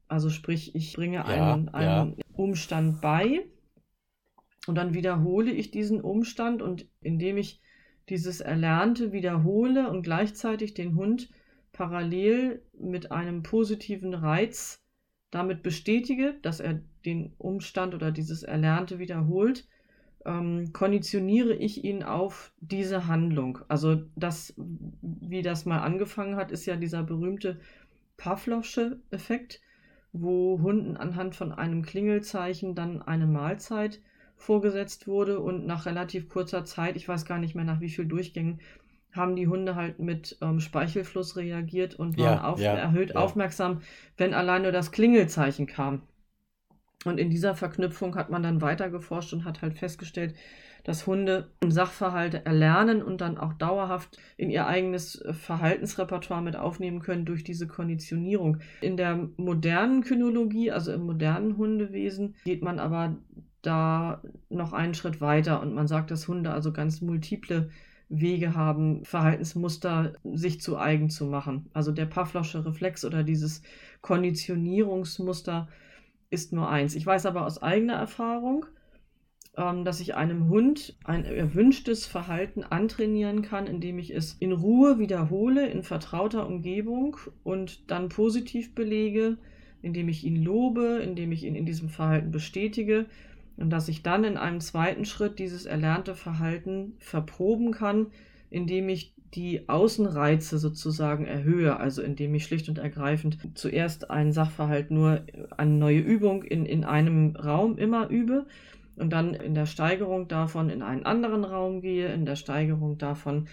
[0.07, 2.23] Also sprich, ich bringe ja, einen, einen ja.
[2.33, 3.45] Umstand bei
[4.65, 7.61] und dann wiederhole ich diesen Umstand und indem ich
[8.09, 11.29] dieses Erlernte wiederhole und gleichzeitig den Hund
[11.71, 14.80] parallel mit einem positiven Reiz
[15.31, 19.67] damit bestätige, dass er den Umstand oder dieses Erlernte wiederholt,
[20.25, 23.59] ähm, konditioniere ich ihn auf diese Handlung.
[23.67, 24.53] Also das,
[25.01, 27.59] wie das mal angefangen hat, ist ja dieser berühmte
[28.17, 29.61] Pavlovsche Effekt,
[30.13, 34.01] wo Hunden anhand von einem Klingelzeichen dann eine Mahlzeit
[34.35, 38.05] vorgesetzt wurde und nach relativ kurzer Zeit, ich weiß gar nicht mehr nach wie viel
[38.05, 38.59] Durchgängen,
[39.13, 43.15] haben die Hunde halt mit ähm, Speichelfluss reagiert und waren ja, auf, ja, erhöht ja.
[43.17, 43.81] aufmerksam,
[44.17, 46.03] wenn allein nur das Klingelzeichen kam.
[47.03, 50.35] Und in dieser Verknüpfung hat man dann weiter geforscht und hat halt festgestellt,
[50.83, 57.01] dass Hunde Sachverhalte erlernen und dann auch dauerhaft in ihr eigenes äh, Verhaltensrepertoire mit aufnehmen
[57.01, 58.57] können durch diese Konditionierung.
[58.81, 63.17] In der modernen Kynologie, also im modernen Hundewesen, geht man aber
[63.61, 67.69] da noch einen Schritt weiter und man sagt, dass Hunde also ganz multiple
[68.11, 71.69] Wege haben, Verhaltensmuster sich zu eigen zu machen.
[71.73, 73.61] Also der Pavlovsche Reflex oder dieses
[74.01, 75.69] Konditionierungsmuster
[76.29, 76.93] ist nur eins.
[76.95, 78.65] Ich weiß aber aus eigener Erfahrung,
[79.57, 84.99] ähm, dass ich einem Hund ein erwünschtes Verhalten antrainieren kann, indem ich es in Ruhe
[84.99, 89.37] wiederhole, in vertrauter Umgebung und dann positiv belege,
[89.81, 93.07] indem ich ihn lobe, indem ich ihn in diesem Verhalten bestätige
[93.61, 98.07] und dass ich dann in einem zweiten Schritt dieses erlernte Verhalten verproben kann,
[98.49, 104.91] indem ich die Außenreize sozusagen erhöhe, also indem ich schlicht und ergreifend zuerst einen Sachverhalt
[104.91, 105.21] nur
[105.55, 108.45] eine neue Übung in, in einem Raum immer übe
[108.97, 113.45] und dann in der Steigerung davon in einen anderen Raum gehe, in der Steigerung davon
[113.45, 113.49] äh,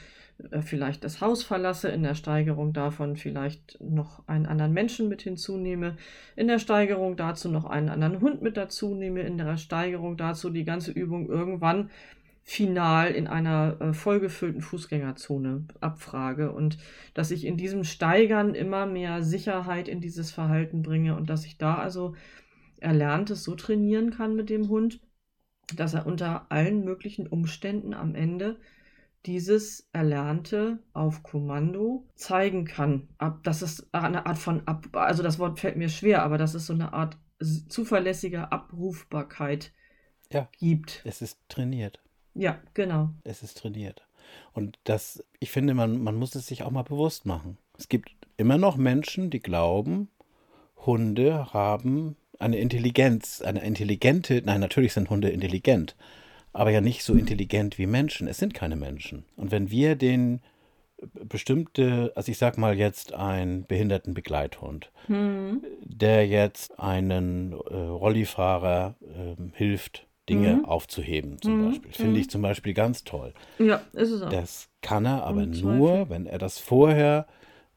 [0.61, 5.97] vielleicht das Haus verlasse, in der Steigerung davon vielleicht noch einen anderen Menschen mit hinzunehme,
[6.37, 10.51] in der Steigerung dazu noch einen anderen Hund mit dazu nehme, in der Steigerung dazu
[10.51, 11.91] die ganze Übung irgendwann
[12.45, 16.53] final in einer äh, vollgefüllten Fußgängerzone abfrage.
[16.53, 16.79] Und
[17.13, 21.59] dass ich in diesem Steigern immer mehr Sicherheit in dieses Verhalten bringe und dass ich
[21.59, 22.15] da also
[22.81, 25.01] Erlerntes so trainieren kann mit dem Hund,
[25.77, 28.57] dass er unter allen möglichen Umständen am Ende
[29.27, 33.09] dieses Erlernte auf Kommando zeigen kann.
[33.19, 36.55] Ab, das ist eine Art von Ab, also das Wort fällt mir schwer, aber das
[36.55, 37.17] ist so eine Art
[37.69, 39.73] zuverlässige Abrufbarkeit
[40.33, 41.03] ja, gibt.
[41.05, 42.01] Es ist trainiert.
[42.35, 43.11] Ja, genau.
[43.25, 44.07] Es ist trainiert.
[44.53, 47.59] Und das, ich finde, man, man muss es sich auch mal bewusst machen.
[47.77, 50.09] Es gibt immer noch Menschen, die glauben,
[50.87, 55.97] Hunde haben eine Intelligenz, eine intelligente, nein, natürlich sind Hunde intelligent,
[56.53, 58.29] aber ja nicht so intelligent wie Menschen.
[58.29, 59.25] Es sind keine Menschen.
[59.37, 60.41] Und wenn wir den
[61.13, 65.63] bestimmte, also ich sag mal jetzt einen behinderten Begleithund, hm.
[65.85, 70.65] der jetzt einen äh, Rollifahrer äh, hilft, Dinge mhm.
[70.67, 71.71] aufzuheben, zum mhm.
[71.71, 71.93] Beispiel.
[71.93, 72.31] Finde ich mhm.
[72.31, 73.33] zum Beispiel ganz toll.
[73.59, 74.29] Ja, ist es auch.
[74.29, 77.27] Das kann er aber nur, wenn er das vorher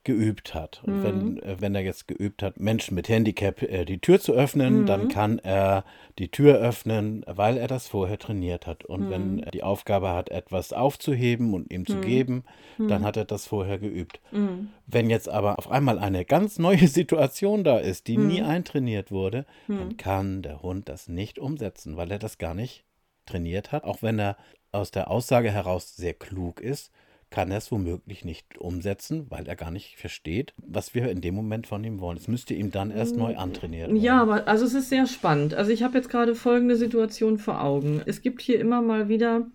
[0.03, 0.81] geübt hat.
[0.85, 1.03] Und mhm.
[1.03, 4.81] wenn, äh, wenn er jetzt geübt hat, Menschen mit Handicap äh, die Tür zu öffnen,
[4.81, 4.85] mhm.
[4.87, 5.83] dann kann er
[6.17, 8.83] die Tür öffnen, weil er das vorher trainiert hat.
[8.83, 9.09] Und mhm.
[9.09, 12.01] wenn er die Aufgabe hat, etwas aufzuheben und ihm zu mhm.
[12.01, 12.43] geben,
[12.77, 13.05] dann mhm.
[13.05, 14.19] hat er das vorher geübt.
[14.31, 14.69] Mhm.
[14.87, 19.45] Wenn jetzt aber auf einmal eine ganz neue Situation da ist, die nie eintrainiert wurde,
[19.67, 22.83] dann kann der Hund das nicht umsetzen, weil er das gar nicht
[23.25, 24.35] trainiert hat, auch wenn er
[24.71, 26.91] aus der Aussage heraus sehr klug ist
[27.31, 31.33] kann er es womöglich nicht umsetzen, weil er gar nicht versteht, was wir in dem
[31.33, 32.17] Moment von ihm wollen.
[32.17, 34.01] Es müsste ihm dann erst neu antrainiert werden.
[34.01, 35.53] Ja, aber also es ist sehr spannend.
[35.53, 38.01] Also ich habe jetzt gerade folgende Situation vor Augen.
[38.05, 39.47] Es gibt hier immer mal wieder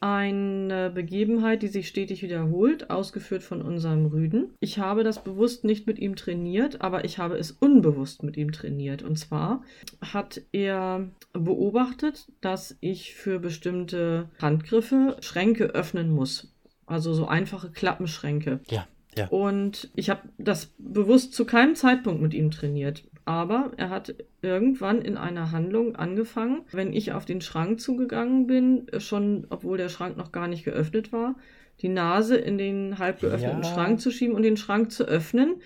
[0.00, 4.50] eine Begebenheit, die sich stetig wiederholt, ausgeführt von unserem Rüden.
[4.60, 8.52] Ich habe das bewusst nicht mit ihm trainiert, aber ich habe es unbewusst mit ihm
[8.52, 9.02] trainiert.
[9.02, 9.62] Und zwar
[10.02, 16.53] hat er beobachtet, dass ich für bestimmte Handgriffe Schränke öffnen muss.
[16.86, 18.60] Also so einfache Klappenschränke.
[18.68, 18.86] Ja.
[19.16, 19.28] Ja.
[19.28, 23.04] Und ich habe das bewusst zu keinem Zeitpunkt mit ihm trainiert.
[23.24, 28.86] Aber er hat irgendwann in einer Handlung angefangen, wenn ich auf den Schrank zugegangen bin,
[28.98, 31.36] schon, obwohl der Schrank noch gar nicht geöffnet war,
[31.80, 33.72] die Nase in den halb geöffneten ja.
[33.72, 35.56] Schrank zu schieben und den Schrank zu öffnen.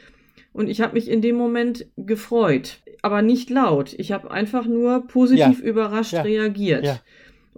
[0.52, 3.92] Und ich habe mich in dem Moment gefreut, aber nicht laut.
[3.94, 5.64] Ich habe einfach nur positiv ja.
[5.64, 6.22] überrascht ja.
[6.22, 7.02] reagiert.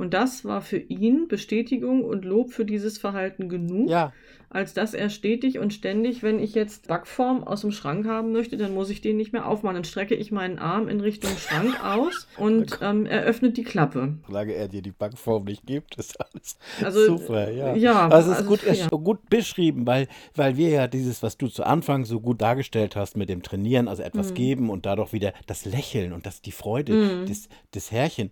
[0.01, 4.15] Und das war für ihn Bestätigung und Lob für dieses Verhalten genug, ja.
[4.49, 8.57] als dass er stetig und ständig, wenn ich jetzt Backform aus dem Schrank haben möchte,
[8.57, 9.75] dann muss ich den nicht mehr aufmachen.
[9.75, 14.17] Dann strecke ich meinen Arm in Richtung Schrank aus und ähm, er öffnet die Klappe.
[14.27, 17.51] Solange er dir die Backform nicht gibt, ist alles also, super.
[17.51, 18.89] Ja, ja also es ist gut, ja.
[18.89, 23.19] gut beschrieben, weil, weil wir ja dieses, was du zu Anfang so gut dargestellt hast
[23.19, 24.35] mit dem Trainieren, also etwas mhm.
[24.35, 27.27] geben und dadurch wieder das Lächeln und das die Freude mhm.
[27.27, 28.31] des, des Herrchen,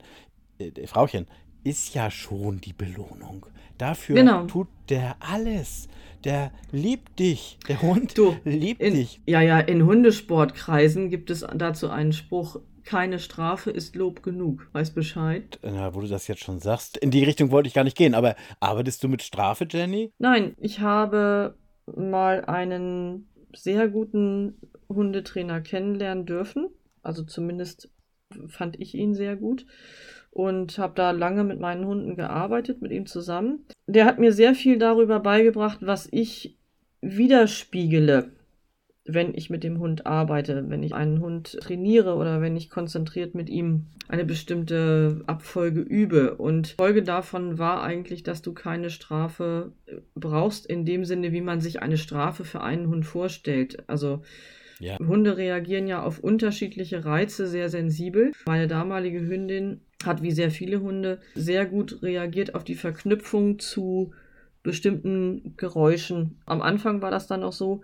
[0.58, 1.26] äh, Frauchen
[1.68, 3.44] ist ja schon die Belohnung.
[3.76, 4.46] Dafür genau.
[4.46, 5.88] tut der alles.
[6.24, 7.58] Der liebt dich.
[7.68, 9.20] Der Hund du, liebt in, dich.
[9.26, 14.68] Ja, ja, in Hundesportkreisen gibt es dazu einen Spruch, keine Strafe ist Lob genug.
[14.72, 15.58] Weiß Bescheid.
[15.62, 18.14] Na, wo du das jetzt schon sagst, in die Richtung wollte ich gar nicht gehen.
[18.14, 20.10] Aber arbeitest du mit Strafe, Jenny?
[20.18, 21.54] Nein, ich habe
[21.94, 24.56] mal einen sehr guten
[24.88, 26.68] Hundetrainer kennenlernen dürfen.
[27.02, 27.90] Also zumindest
[28.48, 29.66] fand ich ihn sehr gut
[30.30, 33.64] und habe da lange mit meinen Hunden gearbeitet, mit ihm zusammen.
[33.86, 36.56] Der hat mir sehr viel darüber beigebracht, was ich
[37.00, 38.30] widerspiegele,
[39.04, 43.34] wenn ich mit dem Hund arbeite, wenn ich einen Hund trainiere oder wenn ich konzentriert
[43.34, 46.36] mit ihm eine bestimmte Abfolge übe.
[46.36, 49.72] Und Folge davon war eigentlich, dass du keine Strafe
[50.14, 53.84] brauchst in dem Sinne, wie man sich eine Strafe für einen Hund vorstellt.
[53.86, 54.22] Also
[54.80, 54.98] ja.
[54.98, 58.32] Hunde reagieren ja auf unterschiedliche Reize sehr sensibel.
[58.46, 64.12] Meine damalige Hündin hat wie sehr viele Hunde sehr gut reagiert auf die Verknüpfung zu
[64.62, 66.36] bestimmten Geräuschen.
[66.46, 67.82] Am Anfang war das dann auch so,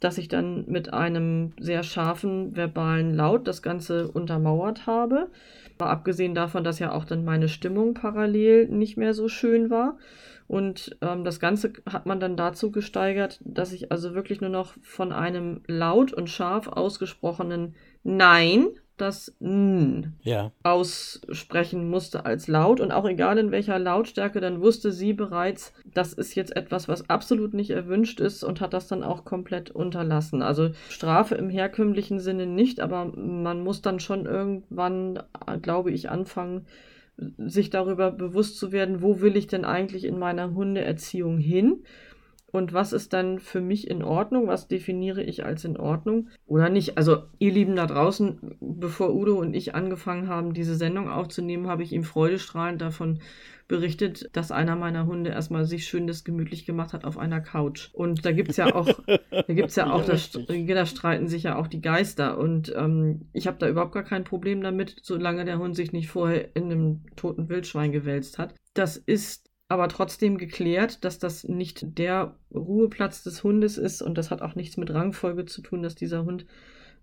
[0.00, 5.30] dass ich dann mit einem sehr scharfen verbalen Laut das Ganze untermauert habe.
[5.78, 9.98] Aber abgesehen davon, dass ja auch dann meine Stimmung parallel nicht mehr so schön war.
[10.46, 14.74] Und ähm, das Ganze hat man dann dazu gesteigert, dass ich also wirklich nur noch
[14.82, 18.66] von einem laut und scharf ausgesprochenen Nein
[19.00, 20.52] das N ja.
[20.62, 26.12] aussprechen musste als laut und auch egal in welcher Lautstärke, dann wusste sie bereits, das
[26.12, 30.42] ist jetzt etwas, was absolut nicht erwünscht ist und hat das dann auch komplett unterlassen.
[30.42, 35.22] Also Strafe im herkömmlichen Sinne nicht, aber man muss dann schon irgendwann,
[35.62, 36.66] glaube ich, anfangen,
[37.38, 41.84] sich darüber bewusst zu werden, wo will ich denn eigentlich in meiner Hundeerziehung hin?
[42.52, 46.68] Und was ist dann für mich in Ordnung, was definiere ich als in Ordnung oder
[46.68, 46.98] nicht.
[46.98, 51.82] Also ihr Lieben da draußen, bevor Udo und ich angefangen haben, diese Sendung aufzunehmen, habe
[51.82, 53.20] ich ihm freudestrahlend davon
[53.70, 57.90] berichtet, dass einer meiner Hunde erstmal sich schön das gemütlich gemacht hat auf einer Couch.
[57.92, 58.88] Und da gibt es ja auch,
[59.30, 62.36] da gibt's ja auch, das, da streiten sich ja auch die Geister.
[62.36, 66.08] Und ähm, ich habe da überhaupt gar kein Problem damit, solange der Hund sich nicht
[66.08, 68.54] vorher in einem toten Wildschwein gewälzt hat.
[68.74, 74.32] Das ist aber trotzdem geklärt, dass das nicht der Ruheplatz des Hundes ist und das
[74.32, 76.44] hat auch nichts mit Rangfolge zu tun, dass dieser Hund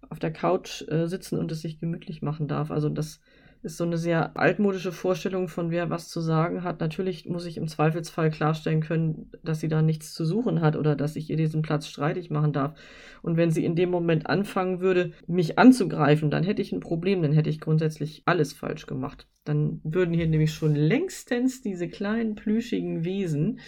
[0.10, 2.70] auf der Couch äh, sitzen und es sich gemütlich machen darf.
[2.70, 3.22] Also das
[3.64, 6.80] ist so eine sehr altmodische Vorstellung von wer was zu sagen hat.
[6.80, 10.96] Natürlich muss ich im Zweifelsfall klarstellen können, dass sie da nichts zu suchen hat oder
[10.96, 12.78] dass ich ihr diesen Platz streitig machen darf.
[13.22, 17.22] Und wenn sie in dem Moment anfangen würde, mich anzugreifen, dann hätte ich ein Problem,
[17.22, 19.28] dann hätte ich grundsätzlich alles falsch gemacht.
[19.44, 23.60] Dann würden hier nämlich schon längstens diese kleinen plüschigen Wesen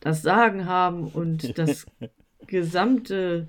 [0.00, 1.86] das Sagen haben und das
[2.46, 3.48] gesamte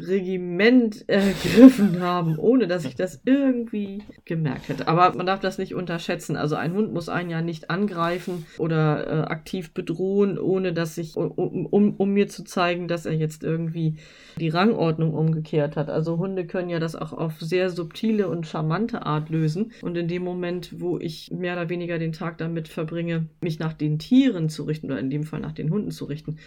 [0.00, 4.88] Regiment ergriffen haben, ohne dass ich das irgendwie gemerkt hätte.
[4.88, 6.36] Aber man darf das nicht unterschätzen.
[6.36, 11.16] Also ein Hund muss einen ja nicht angreifen oder äh, aktiv bedrohen, ohne dass ich,
[11.16, 13.96] um, um, um mir zu zeigen, dass er jetzt irgendwie
[14.36, 15.90] die Rangordnung umgekehrt hat.
[15.90, 19.72] Also Hunde können ja das auch auf sehr subtile und charmante Art lösen.
[19.82, 23.72] Und in dem Moment, wo ich mehr oder weniger den Tag damit verbringe, mich nach
[23.72, 26.38] den Tieren zu richten oder in dem Fall nach den Hunden zu richten,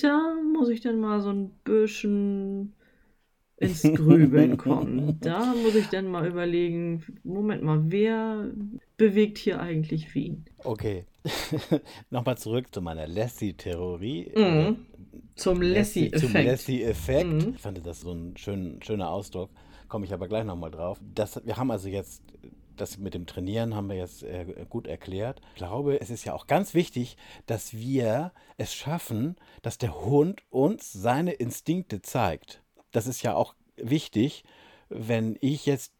[0.00, 2.74] da muss ich dann mal so ein bisschen
[3.58, 5.18] ins Grübeln kommen.
[5.20, 8.50] Da muss ich dann mal überlegen, Moment mal, wer
[8.96, 10.44] bewegt hier eigentlich wen?
[10.58, 11.04] Okay.
[12.10, 14.32] Nochmal zurück zu meiner Lassie-Theorie.
[14.36, 14.76] Mhm.
[15.34, 16.20] Zum Lassie-Effekt.
[16.20, 17.30] Zum Lassie-Effekt.
[17.30, 17.54] Mhm.
[17.56, 19.50] Ich fand das so ein schön, schöner Ausdruck.
[19.88, 21.00] Komme ich aber gleich nochmal drauf.
[21.14, 22.22] Das, wir haben also jetzt
[22.76, 25.40] das mit dem Trainieren haben wir jetzt äh, gut erklärt.
[25.50, 27.16] Ich glaube, es ist ja auch ganz wichtig,
[27.46, 32.62] dass wir es schaffen, dass der Hund uns seine Instinkte zeigt.
[32.92, 34.44] Das ist ja auch wichtig,
[34.88, 35.92] wenn ich jetzt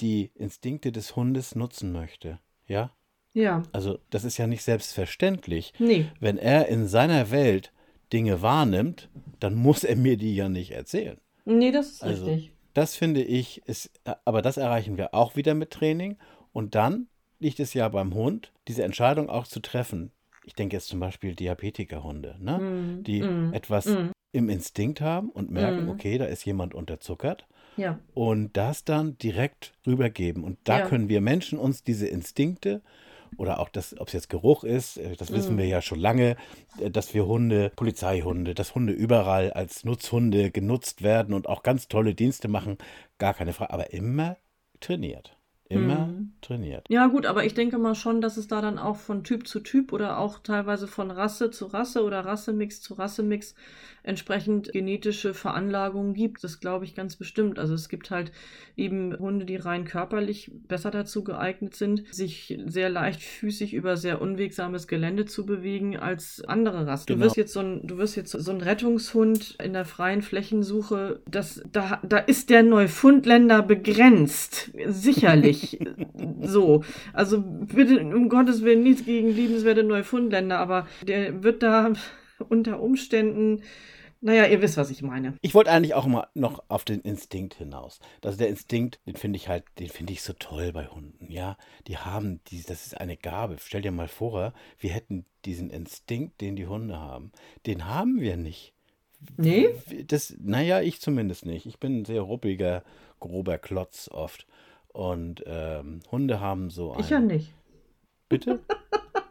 [0.00, 2.38] die Instinkte des Hundes nutzen möchte.
[2.66, 2.90] Ja?
[3.32, 3.62] Ja.
[3.72, 5.72] Also, das ist ja nicht selbstverständlich.
[5.78, 6.06] Nee.
[6.20, 7.72] Wenn er in seiner Welt
[8.12, 9.08] Dinge wahrnimmt,
[9.40, 11.18] dann muss er mir die ja nicht erzählen.
[11.44, 12.52] Nee, das ist Also, richtig.
[12.74, 13.90] Das finde ich, ist,
[14.24, 16.18] aber das erreichen wir auch wieder mit Training.
[16.52, 20.12] Und dann liegt es ja beim Hund, diese Entscheidung auch zu treffen.
[20.44, 22.58] Ich denke jetzt zum Beispiel Diabetikerhunde, ne?
[22.58, 24.10] Mm, die mm, etwas mm.
[24.36, 25.88] Im Instinkt haben und merken, Mm.
[25.90, 27.46] okay, da ist jemand unterzuckert.
[27.76, 27.98] Ja.
[28.14, 30.44] Und das dann direkt rübergeben.
[30.44, 30.84] Und da Ja.
[30.86, 32.80] können wir Menschen uns diese Instinkte
[33.36, 35.58] oder auch das, ob es jetzt Geruch ist, äh, das wissen Mhm.
[35.58, 36.36] wir ja schon lange,
[36.80, 41.88] äh, dass wir Hunde, Polizeihunde, dass Hunde überall als Nutzhunde genutzt werden und auch ganz
[41.88, 42.78] tolle Dienste machen,
[43.18, 44.36] gar keine Frage, aber immer
[44.80, 45.36] trainiert.
[45.68, 46.32] Immer Mhm.
[46.42, 46.86] trainiert.
[46.88, 49.58] Ja, gut, aber ich denke mal schon, dass es da dann auch von Typ zu
[49.58, 53.56] Typ oder auch teilweise von Rasse zu Rasse oder Rassemix zu Rassemix
[54.06, 56.44] entsprechend genetische Veranlagungen gibt.
[56.44, 57.58] Das glaube ich ganz bestimmt.
[57.58, 58.30] Also es gibt halt
[58.76, 64.86] eben Hunde, die rein körperlich besser dazu geeignet sind, sich sehr leichtfüßig über sehr unwegsames
[64.86, 67.06] Gelände zu bewegen als andere Rassen.
[67.06, 67.18] Genau.
[67.18, 71.20] Du wirst jetzt so ein, du wirst jetzt so ein Rettungshund in der freien Flächensuche,
[71.28, 74.70] das, da, da ist der Neufundländer begrenzt.
[74.86, 75.80] Sicherlich.
[76.40, 76.84] so.
[77.12, 81.92] Also bitte, um Gottes Willen, nichts gegen liebenswerte Neufundländer, aber der wird da
[82.48, 83.62] unter Umständen,
[84.20, 85.34] naja, ihr wisst, was ich meine.
[85.42, 88.00] Ich wollte eigentlich auch immer noch auf den Instinkt hinaus.
[88.24, 91.56] Also der Instinkt, den finde ich halt, den finde ich so toll bei Hunden, ja.
[91.86, 93.56] Die haben, die, das ist eine Gabe.
[93.60, 97.30] Stell dir mal vor, wir hätten diesen Instinkt, den die Hunde haben.
[97.66, 98.72] Den haben wir nicht.
[99.36, 99.68] Nee?
[100.06, 101.66] Das, naja, ich zumindest nicht.
[101.66, 102.82] Ich bin ein sehr ruppiger,
[103.20, 104.46] grober Klotz oft.
[104.88, 107.00] Und ähm, Hunde haben so ein.
[107.00, 107.52] Ich ja nicht.
[108.28, 108.60] Bitte?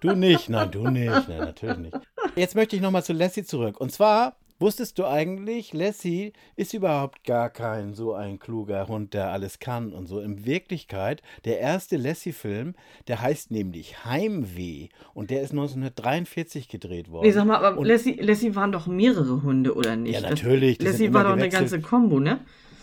[0.01, 0.49] Du nicht?
[0.49, 1.27] Nein, du nicht.
[1.29, 1.97] Nein, natürlich nicht.
[2.35, 3.79] Jetzt möchte ich nochmal zu Lassie zurück.
[3.79, 9.31] Und zwar, wusstest du eigentlich, Lassie ist überhaupt gar kein so ein kluger Hund, der
[9.31, 10.19] alles kann und so.
[10.21, 12.75] In Wirklichkeit, der erste Lassie-Film,
[13.07, 14.89] der heißt nämlich Heimweh.
[15.13, 17.25] Und der ist 1943 gedreht worden.
[17.25, 20.13] Nee, sag mal, aber Und- Lassie, Lassie waren doch mehrere Hunde, oder nicht?
[20.13, 22.39] Ja, Das- natürlich, sind Lassie war doch eine ganze Kombo, ne?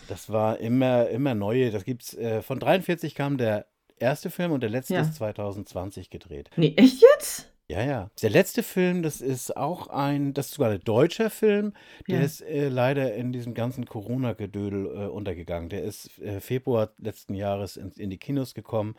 [0.09, 1.71] Das war immer, immer neue.
[1.71, 3.65] Das gibt's, äh, von 43 kam der
[4.03, 5.01] erste Film und der letzte Ja.
[5.01, 6.49] ist 2020 gedreht.
[6.55, 7.49] Nee, echt jetzt?
[7.69, 8.11] Ja, ja.
[8.21, 11.73] Der letzte Film, das ist auch ein, das ist sogar ein deutscher Film,
[12.09, 12.25] der Ja.
[12.25, 15.69] ist äh, leider in diesem ganzen Corona-Gedödel äh, untergegangen.
[15.69, 18.95] Der ist äh, Februar letzten Jahres in, in die Kinos gekommen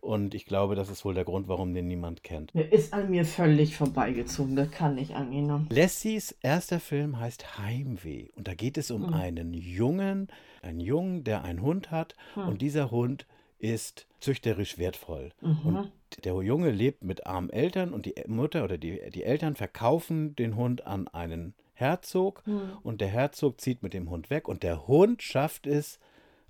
[0.00, 2.54] und ich glaube, das ist wohl der Grund, warum den niemand kennt.
[2.54, 4.56] Der ist an mir völlig vorbeigezogen.
[4.56, 5.66] Das kann nicht angehen.
[5.70, 9.12] Lassies erster Film heißt Heimweh und da geht es um Mhm.
[9.14, 10.28] einen Jungen,
[10.62, 12.48] einen Jungen, der einen Hund hat Hm.
[12.48, 13.26] und dieser Hund
[13.58, 15.30] ist züchterisch wertvoll.
[15.40, 15.58] Mhm.
[15.64, 15.90] Und
[16.24, 20.56] der Junge lebt mit armen Eltern und die Mutter oder die, die Eltern verkaufen den
[20.56, 22.70] Hund an einen Herzog Hm.
[22.82, 25.98] und der Herzog zieht mit dem Hund weg und der Hund schafft es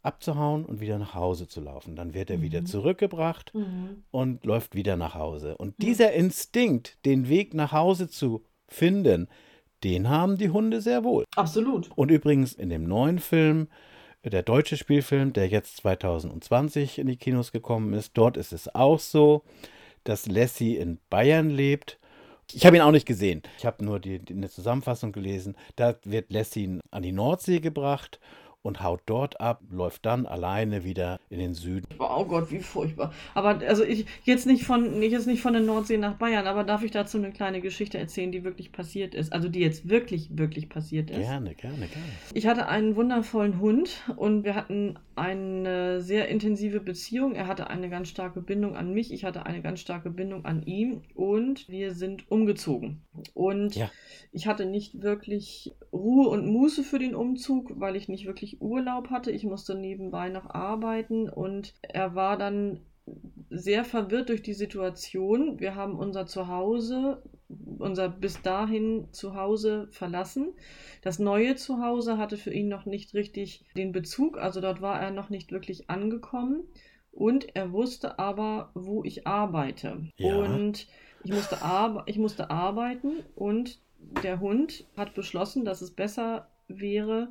[0.02, 1.96] abzuhauen und wieder nach Hause zu laufen.
[1.96, 2.66] Dann wird er wieder Mhm.
[2.66, 4.04] zurückgebracht Mhm.
[4.12, 5.56] und läuft wieder nach Hause.
[5.56, 5.88] Und Ja.
[5.88, 9.26] dieser Instinkt, den Weg nach Hause zu finden,
[9.82, 11.24] den haben die Hunde sehr wohl.
[11.34, 11.90] Absolut.
[11.96, 13.66] Und übrigens in dem neuen Film,
[14.30, 18.98] der deutsche Spielfilm, der jetzt 2020 in die Kinos gekommen ist, dort ist es auch
[18.98, 19.42] so,
[20.04, 21.98] dass Lassie in Bayern lebt.
[22.52, 23.42] Ich habe ihn auch nicht gesehen.
[23.58, 25.56] Ich habe nur die, die, eine Zusammenfassung gelesen.
[25.74, 28.20] Da wird Lassie an die Nordsee gebracht
[28.66, 31.86] und haut dort ab, läuft dann alleine wieder in den Süden.
[31.98, 33.12] Oh Gott, wie furchtbar.
[33.34, 36.82] Aber also ich jetzt nicht von jetzt nicht von der Nordsee nach Bayern, aber darf
[36.82, 40.68] ich dazu eine kleine Geschichte erzählen, die wirklich passiert ist, also die jetzt wirklich wirklich
[40.68, 41.18] passiert ist.
[41.18, 42.06] Gerne, gerne, gerne.
[42.34, 47.34] Ich hatte einen wundervollen Hund und wir hatten eine sehr intensive Beziehung.
[47.34, 50.62] Er hatte eine ganz starke Bindung an mich, ich hatte eine ganz starke Bindung an
[50.62, 53.02] ihn und wir sind umgezogen.
[53.34, 53.90] Und ja.
[54.32, 59.10] ich hatte nicht wirklich Ruhe und Muße für den Umzug, weil ich nicht wirklich Urlaub
[59.10, 59.30] hatte.
[59.30, 62.80] Ich musste nebenbei noch arbeiten und er war dann
[63.50, 65.60] sehr verwirrt durch die Situation.
[65.60, 67.22] Wir haben unser Zuhause,
[67.78, 70.52] unser bis dahin Zuhause verlassen.
[71.02, 75.10] Das neue Zuhause hatte für ihn noch nicht richtig den Bezug, also dort war er
[75.10, 76.64] noch nicht wirklich angekommen.
[77.12, 80.08] Und er wusste aber, wo ich arbeite.
[80.18, 80.36] Ja.
[80.36, 80.86] Und
[81.24, 81.58] ich musste,
[82.06, 83.80] ich musste arbeiten und
[84.22, 87.28] der Hund hat beschlossen, dass es besser wäre,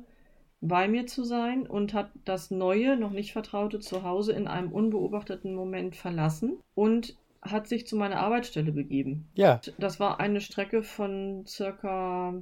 [0.60, 5.54] bei mir zu sein und hat das neue, noch nicht vertraute Zuhause in einem unbeobachteten
[5.54, 7.16] Moment verlassen und
[7.50, 9.28] hat sich zu meiner Arbeitsstelle begeben.
[9.34, 9.60] Ja.
[9.78, 12.34] Das war eine Strecke von circa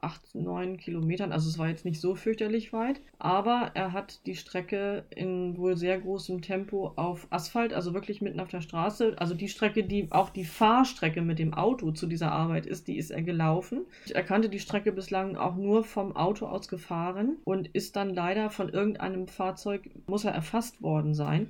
[0.00, 1.32] acht, neun Kilometern.
[1.32, 3.00] Also es war jetzt nicht so fürchterlich weit.
[3.18, 8.40] Aber er hat die Strecke in wohl sehr großem Tempo auf Asphalt, also wirklich mitten
[8.40, 9.14] auf der Straße.
[9.18, 12.96] Also die Strecke, die auch die Fahrstrecke mit dem Auto zu dieser Arbeit ist, die
[12.96, 13.86] ist er gelaufen.
[14.12, 18.50] Er kannte die Strecke bislang auch nur vom Auto aus gefahren und ist dann leider
[18.50, 21.48] von irgendeinem Fahrzeug, muss er erfasst worden sein.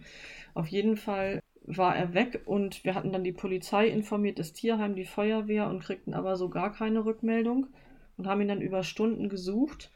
[0.55, 4.95] Auf jeden Fall war er weg und wir hatten dann die Polizei informiert, das Tierheim,
[4.95, 7.69] die Feuerwehr und kriegten aber so gar keine Rückmeldung
[8.17, 9.91] und haben ihn dann über Stunden gesucht.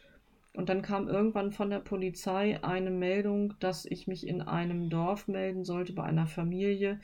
[0.54, 5.28] Und dann kam irgendwann von der Polizei eine Meldung, dass ich mich in einem Dorf
[5.28, 6.98] melden sollte bei einer Familie.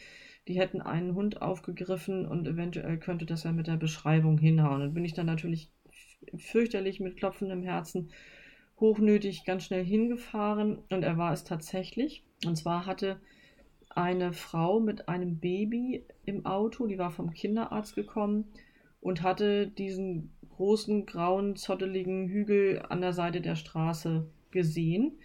[0.49, 4.81] Die hätten einen Hund aufgegriffen und eventuell könnte das ja mit der Beschreibung hinhauen.
[4.81, 5.69] Dann bin ich dann natürlich
[6.37, 8.11] fürchterlich mit klopfendem Herzen
[8.81, 12.25] hochnötig ganz schnell hingefahren und er war es tatsächlich.
[12.47, 13.21] Und zwar hatte
[13.97, 18.45] eine Frau mit einem Baby im Auto, die war vom Kinderarzt gekommen
[19.01, 25.19] und hatte diesen großen, grauen, zotteligen Hügel an der Seite der Straße gesehen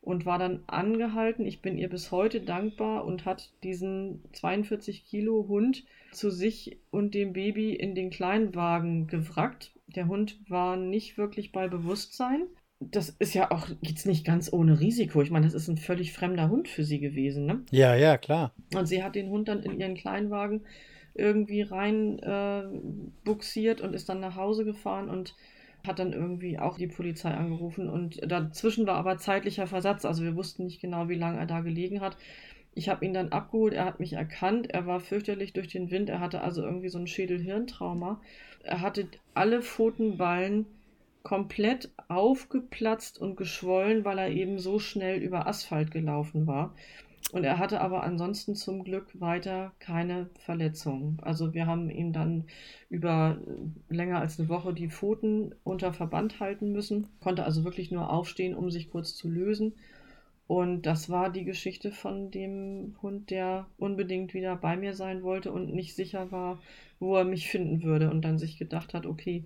[0.00, 1.44] und war dann angehalten.
[1.44, 7.14] Ich bin ihr bis heute dankbar und hat diesen 42 Kilo Hund zu sich und
[7.14, 9.72] dem Baby in den Kleinwagen gewrackt.
[9.88, 12.46] Der Hund war nicht wirklich bei Bewusstsein
[12.80, 15.20] das ist ja auch jetzt nicht ganz ohne Risiko.
[15.22, 17.62] Ich meine, das ist ein völlig fremder Hund für sie gewesen, ne?
[17.70, 18.52] Ja, ja, klar.
[18.74, 20.62] Und sie hat den Hund dann in ihren Kleinwagen
[21.14, 22.62] irgendwie rein äh,
[23.24, 25.34] buxiert und ist dann nach Hause gefahren und
[25.86, 27.88] hat dann irgendwie auch die Polizei angerufen.
[27.88, 30.04] Und dazwischen war aber zeitlicher Versatz.
[30.04, 32.16] Also wir wussten nicht genau, wie lange er da gelegen hat.
[32.74, 36.08] Ich habe ihn dann abgeholt, er hat mich erkannt, er war fürchterlich durch den Wind,
[36.10, 38.20] er hatte also irgendwie so ein Schädel-Hirntrauma.
[38.62, 40.66] Er hatte alle Pfotenballen
[41.28, 46.74] komplett aufgeplatzt und geschwollen, weil er eben so schnell über Asphalt gelaufen war.
[47.32, 51.18] Und er hatte aber ansonsten zum Glück weiter keine Verletzungen.
[51.20, 52.44] Also wir haben ihm dann
[52.88, 53.36] über
[53.90, 58.54] länger als eine Woche die Pfoten unter Verband halten müssen, konnte also wirklich nur aufstehen,
[58.54, 59.74] um sich kurz zu lösen.
[60.46, 65.52] Und das war die Geschichte von dem Hund, der unbedingt wieder bei mir sein wollte
[65.52, 66.58] und nicht sicher war,
[66.98, 69.44] wo er mich finden würde und dann sich gedacht hat, okay,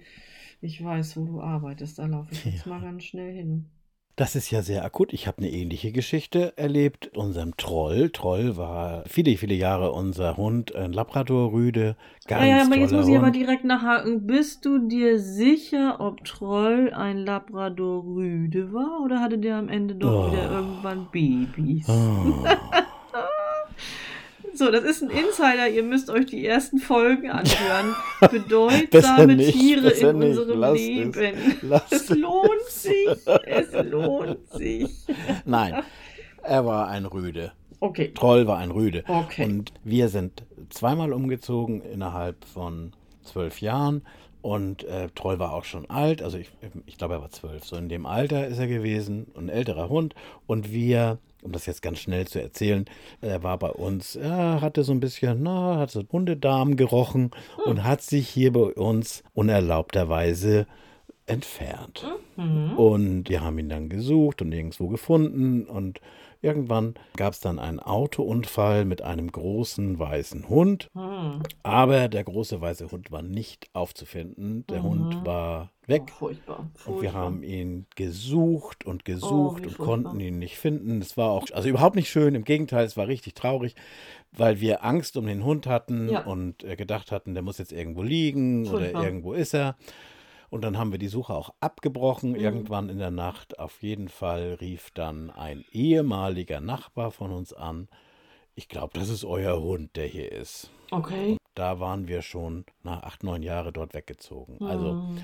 [0.60, 2.72] ich weiß, wo du arbeitest, da laufe ich jetzt ja.
[2.72, 3.66] mal ganz schnell hin.
[4.14, 5.14] Das ist ja sehr akut.
[5.14, 7.16] Ich habe eine ähnliche Geschichte erlebt.
[7.16, 8.10] Unserem Troll.
[8.10, 11.96] Troll war viele, viele Jahre unser Hund, ein Labrador-Rüde.
[12.26, 13.22] Ganz ja, ja, aber jetzt muss ich Hund.
[13.22, 14.26] aber direkt nachhaken.
[14.26, 20.28] Bist du dir sicher, ob Troll ein Labrador-Rüde war oder hatte der am Ende doch
[20.28, 20.32] oh.
[20.32, 21.88] wieder irgendwann Babys?
[21.88, 22.44] Oh.
[24.62, 25.68] So, das ist ein Insider.
[25.68, 27.96] Ihr müsst euch die ersten Folgen anhören.
[28.30, 30.38] Bedeutsame nicht, Tiere in nicht.
[30.38, 31.12] unserem Lass Leben.
[31.90, 33.08] Es, es lohnt sich.
[33.44, 34.88] Es lohnt sich.
[35.44, 35.82] Nein,
[36.44, 37.50] er war ein Rüde.
[37.80, 38.12] Okay.
[38.14, 39.02] Troll war ein Rüde.
[39.08, 39.46] Okay.
[39.46, 42.92] Und wir sind zweimal umgezogen innerhalb von
[43.24, 44.02] zwölf Jahren.
[44.42, 46.52] Und äh, Troll war auch schon alt, also ich,
[46.86, 47.64] ich glaube, er war zwölf.
[47.64, 50.14] So in dem Alter ist er gewesen, ein älterer Hund.
[50.46, 52.84] Und wir um das jetzt ganz schnell zu erzählen,
[53.20, 57.32] er war bei uns, er hatte so ein bisschen, na, hat so Hundedarm gerochen
[57.66, 60.66] und hat sich hier bei uns unerlaubterweise
[61.26, 62.06] entfernt.
[62.36, 62.76] Mhm.
[62.76, 66.00] Und wir haben ihn dann gesucht und nirgendwo gefunden und
[66.42, 70.90] Irgendwann gab es dann einen Autounfall mit einem großen weißen Hund.
[70.92, 71.40] Hm.
[71.62, 74.66] Aber der große weiße Hund war nicht aufzufinden.
[74.66, 74.84] Der mhm.
[74.84, 76.02] Hund war weg.
[76.06, 76.94] Oh, furchtbar, furchtbar.
[76.94, 81.00] Und wir haben ihn gesucht und gesucht oh, und konnten ihn nicht finden.
[81.00, 82.34] Es war auch also überhaupt nicht schön.
[82.34, 83.76] Im Gegenteil, es war richtig traurig,
[84.32, 86.24] weil wir Angst um den Hund hatten ja.
[86.24, 89.00] und äh, gedacht hatten, der muss jetzt irgendwo liegen furchtbar.
[89.00, 89.76] oder irgendwo ist er.
[90.52, 93.58] Und dann haben wir die Suche auch abgebrochen, irgendwann in der Nacht.
[93.58, 97.88] Auf jeden Fall rief dann ein ehemaliger Nachbar von uns an.
[98.54, 100.70] Ich glaube, das ist euer Hund, der hier ist.
[100.90, 101.38] Okay.
[101.54, 104.62] Da waren wir schon nach acht, neun Jahre dort weggezogen.
[104.62, 105.14] Also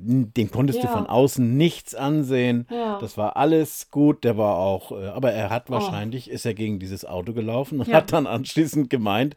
[0.00, 0.92] dem konntest du Ja.
[0.92, 2.66] von außen nichts ansehen.
[2.70, 2.98] Ja.
[3.00, 4.22] Das war alles gut.
[4.22, 7.88] Der war auch, äh, aber er hat wahrscheinlich, ist er gegen dieses Auto gelaufen und
[7.88, 7.90] Oh.
[7.90, 7.96] Ja.
[7.98, 9.34] hat dann anschließend gemeint,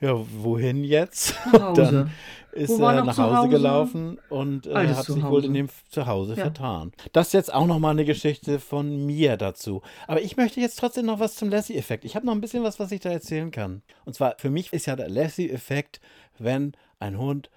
[0.00, 1.34] ja, wohin jetzt?
[1.52, 2.10] Nach Und dann
[2.52, 3.48] ist er nach Hause, Hause?
[3.50, 6.90] gelaufen und äh, hat sich wohl in dem Zuhause vertan.
[7.12, 9.80] Das ist jetzt auch noch mal eine Geschichte von mir dazu.
[10.08, 12.04] Aber ich möchte jetzt trotzdem noch was zum Lassie-Effekt.
[12.04, 13.82] Ich habe noch ein bisschen was, was ich da erzählen kann.
[14.04, 16.00] Und zwar, für mich ist ja der Lassie-Effekt,
[16.36, 17.48] wenn ein Hund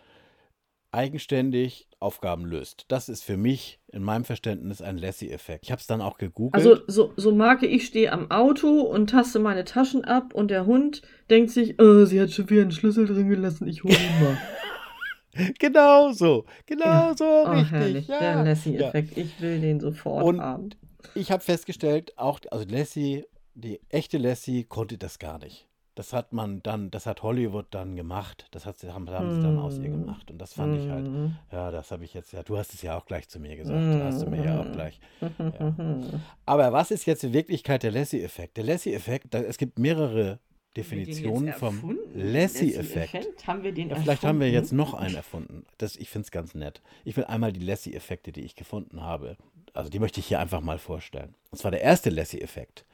[0.91, 2.85] eigenständig Aufgaben löst.
[2.89, 5.63] Das ist für mich in meinem Verständnis ein Lassie-Effekt.
[5.65, 6.53] Ich habe es dann auch gegoogelt.
[6.53, 10.65] Also so, so Marke, ich stehe am Auto und taste meine Taschen ab und der
[10.65, 14.23] Hund denkt sich, äh, sie hat schon wieder einen Schlüssel drin gelassen, ich hole ihn
[14.23, 14.37] mal.
[15.59, 16.45] genau so.
[16.65, 17.13] Genau Ja.
[17.17, 17.71] so, Oh, richtig.
[17.71, 18.19] herrlich, ja.
[18.19, 18.43] der ja.
[18.43, 19.17] Lassie-Effekt.
[19.17, 20.69] Ich will den sofort Und- haben.
[21.15, 23.25] Ich habe festgestellt, auch, also Lassie,
[23.55, 25.67] die echte Lassie konnte das gar nicht.
[25.95, 28.47] Das hat man dann, das hat Hollywood dann gemacht.
[28.51, 30.05] Das hat, sie- haben, haben sie dann aus ihr Mm.
[30.05, 30.31] gemacht.
[30.31, 31.35] Und das fand ich halt, Mhm.
[31.51, 33.77] ja, das habe ich jetzt, ja, du hast es ja auch gleich zu mir gesagt.
[33.79, 34.71] Da hast du mir ja auch Mm.
[34.73, 34.99] gleich.
[35.59, 36.21] Mhm.
[36.47, 38.57] Aber was ist jetzt in Wirklichkeit der Lassie-Effekt?
[38.57, 40.39] Der Lassie-Effekt, es gibt mehrere
[40.75, 43.45] Definitionen vom Lassie-Effekt.
[43.47, 44.63] Haben wir den Ja, vielleicht haben wir erfunden?
[44.63, 45.65] jetzt noch einen erfunden.
[45.77, 46.81] Das, ich finde es ganz nett.
[47.05, 49.37] Ich will einmal die Lassie-Effekte, die ich gefunden habe,
[49.73, 51.35] also die möchte ich hier einfach mal vorstellen.
[51.51, 52.85] Und zwar der erste Lassie-Effekt.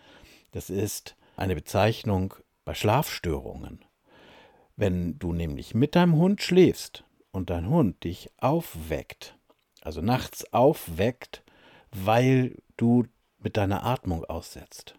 [0.51, 2.33] Das ist eine Bezeichnung
[2.69, 3.79] bei Schlafstörungen.
[4.75, 9.35] Wenn du nämlich mit deinem Hund schläfst und dein Hund dich aufweckt,
[9.81, 11.41] also nachts aufweckt,
[11.91, 13.05] weil du
[13.39, 14.93] mit deiner Atmung aussetzt.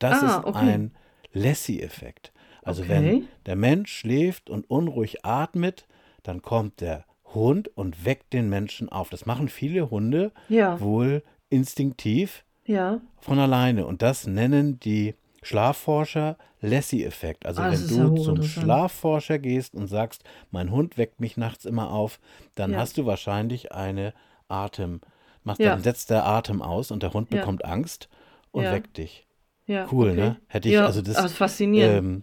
[0.00, 0.58] Das Ah, ist okay.
[0.58, 0.96] ein
[1.32, 2.32] Lassie-Effekt.
[2.64, 3.24] Also wenn Okay.
[3.46, 5.86] der Mensch schläft und unruhig atmet,
[6.24, 9.10] dann kommt der Hund und weckt den Menschen auf.
[9.10, 13.00] Das machen viele Hunde Ja, wohl instinktiv ja.
[13.20, 13.86] von alleine.
[13.86, 17.44] Und das nennen die Schlafforscher Lassie-Effekt.
[17.46, 18.42] Also Ah, wenn ja du zum.
[18.42, 22.20] Schlafforscher gehst und sagst, mein Hund weckt mich nachts immer auf,
[22.54, 22.78] dann Ja.
[22.78, 24.14] hast du wahrscheinlich eine
[24.48, 25.00] Atem,
[25.44, 25.70] machst, Ja.
[25.70, 28.08] dann setzt der Atem aus und der Hund bekommt Angst
[28.52, 29.26] und weckt dich.
[29.66, 30.20] ja Cool, okay.
[30.20, 30.36] ne?
[30.46, 31.98] Hätte ich, ja, also das, aber faszinierend.
[31.98, 32.22] ähm,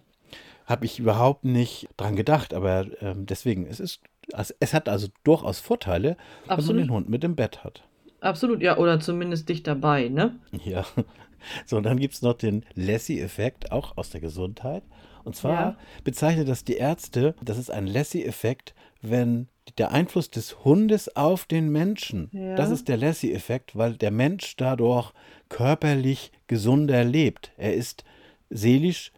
[0.66, 4.00] habe ich überhaupt nicht dran gedacht, aber ähm, deswegen, es ist,
[4.60, 6.82] es, hat also durchaus Vorteile, wenn man Absolut.
[6.82, 7.82] den Hund mit im Bett hat.
[8.20, 10.38] Absolut, ja, oder zumindest dich dabei, ne?
[10.64, 10.84] Ja.
[11.66, 14.82] So, und dann gibt es noch den Lassie-Effekt, auch aus der Gesundheit.
[15.24, 15.76] Und zwar Ja.
[16.04, 21.70] bezeichnet das die Ärzte, das ist ein Lassie-Effekt, wenn der Einfluss des Hundes auf den
[21.70, 22.54] Menschen, Ja.
[22.56, 25.12] das ist der Lassie-Effekt, weil der Mensch dadurch
[25.48, 27.52] körperlich gesunder lebt.
[27.56, 28.04] Er ist
[28.48, 29.12] seelisch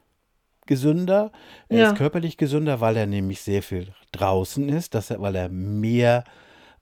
[0.67, 1.33] gesünder,
[1.69, 1.91] er Ja.
[1.91, 6.25] ist körperlich gesünder, weil er nämlich sehr viel draußen ist, dass er, weil er mehr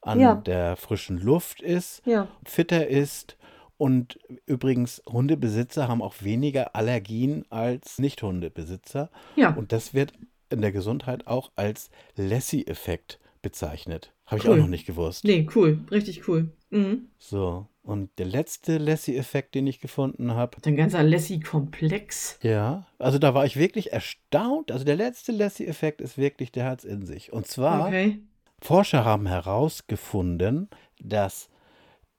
[0.02, 2.06] an der frischen Luft ist
[2.44, 3.36] fitter ist.
[3.80, 9.08] Und übrigens, Hundebesitzer haben auch weniger Allergien als Nicht-Hundebesitzer.
[9.36, 9.54] Ja.
[9.54, 10.12] Und das wird
[10.50, 14.12] in der Gesundheit auch als Lassie-Effekt bezeichnet.
[14.26, 14.52] Habe ich Cool.
[14.58, 15.24] auch noch nicht gewusst.
[15.24, 16.52] Nee, cool, richtig cool.
[16.68, 17.06] Mhm.
[17.18, 22.38] So, und der letzte Lassie-Effekt, den ich gefunden habe, Dein ganzer Lassie-Komplex.
[22.42, 24.70] ja, also da war ich wirklich erstaunt.
[24.72, 27.32] Also der letzte Lassie-Effekt ist wirklich der Herz in sich.
[27.32, 28.18] Und zwar, Okay.
[28.60, 30.68] Forscher haben herausgefunden,
[31.02, 31.48] dass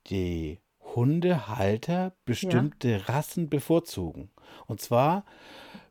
[0.08, 0.58] die
[0.96, 4.30] Hundehalter bestimmte Rassen bevorzugen.
[4.68, 5.26] Und zwar,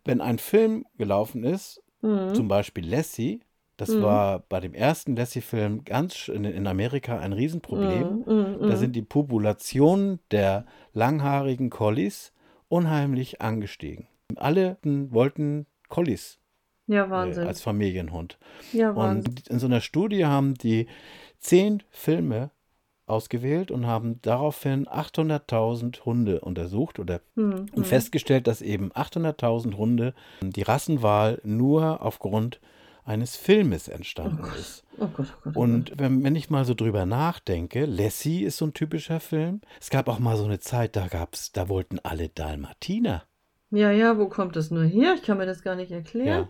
[0.04, 2.34] wenn ein Film gelaufen ist, Mhm.
[2.34, 3.40] zum Beispiel Lassie,
[3.76, 4.02] das Mhm.
[4.02, 8.24] war bei dem ersten Lassie-Film ganz in Amerika ein Riesenproblem.
[8.26, 8.76] Mhm, mhm, Da mhm.
[8.76, 12.32] sind die Populationen der langhaarigen Collies
[12.68, 14.06] unheimlich angestiegen.
[14.36, 16.38] Alle wollten Collies
[16.86, 17.46] Ja, äh, Wahnsinn.
[17.46, 18.38] als Familienhund.
[18.72, 19.32] ja, Wahnsinn.
[19.32, 20.86] Und in so einer Studie haben die
[21.38, 22.50] zehn Filme
[23.10, 30.14] ausgewählt und haben daraufhin 800.000 Hunde untersucht oder Mhm, und festgestellt, dass eben 800.000 Hunde
[30.42, 32.60] die Rassenwahl nur aufgrund
[33.04, 34.84] eines Filmes entstanden ist.
[34.98, 35.56] Oh Gott, oh Gott.
[35.56, 39.60] Oh Und wenn, wenn ich mal so drüber nachdenke, Lassie ist so ein typischer Film.
[39.80, 43.24] Es gab auch mal so eine Zeit, da gab's, da wollten alle Dalmatiner.
[43.70, 45.14] Ja, ja, wo kommt das nur her?
[45.14, 46.26] Ich kann mir das gar nicht erklären.
[46.26, 46.48] Ja.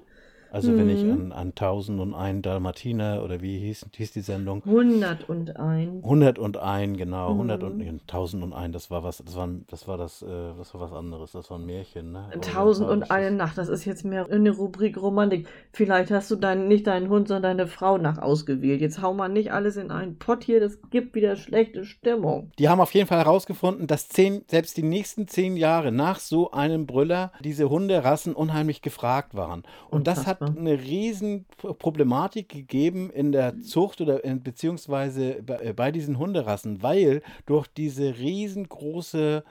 [0.52, 1.12] Also wenn ich Mhm.
[1.12, 4.62] an, an 1001 Dalmatiner oder wie hieß, hieß die Sendung?
[4.66, 6.02] 101.
[6.04, 7.38] 101, genau, Mhm.
[7.40, 10.26] 100 und 1001, das war was, das war, das war das, äh,
[10.58, 12.24] das war was anderes, das war ein Märchen, ne?
[12.32, 15.46] Oder Tausend war und das- eine Nacht, das ist jetzt mehr eine Rubrik Romantik.
[15.72, 18.80] Vielleicht hast du deinen, nicht deinen Hund, sondern deine Frau nach ausgewählt.
[18.80, 22.50] Jetzt hau mal nicht alles in einen Pott hier, das gibt wieder schlechte Stimmung.
[22.58, 26.50] Die haben auf jeden Fall herausgefunden, dass zehn, selbst die nächsten zehn Jahre nach so
[26.50, 29.62] einem Brüller diese Hunderassen unheimlich gefragt waren.
[29.90, 30.39] Und das Unfassbar.
[30.40, 36.18] Hat eine riesen Problematik gegeben in der Zucht oder in, beziehungsweise bei, äh, bei diesen
[36.18, 39.44] Hunderassen, weil durch diese riesengroße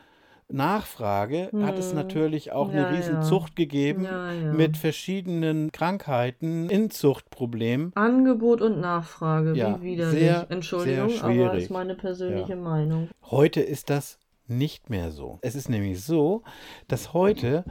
[0.51, 1.65] Nachfrage hm.
[1.65, 1.97] hat es hm.
[1.97, 3.65] natürlich auch ja, eine Riesenzucht ja.
[3.65, 7.91] gegeben ja, mit verschiedenen Krankheiten, Inzuchtproblemen.
[7.95, 10.19] Angebot und Nachfrage, wie widerlich.
[10.19, 13.09] Sehr, Entschuldigung, sehr aber ist meine persönliche Meinung.
[13.29, 14.17] Heute ist das
[14.47, 15.37] nicht mehr so.
[15.41, 16.41] Es ist nämlich so,
[16.87, 17.63] dass heute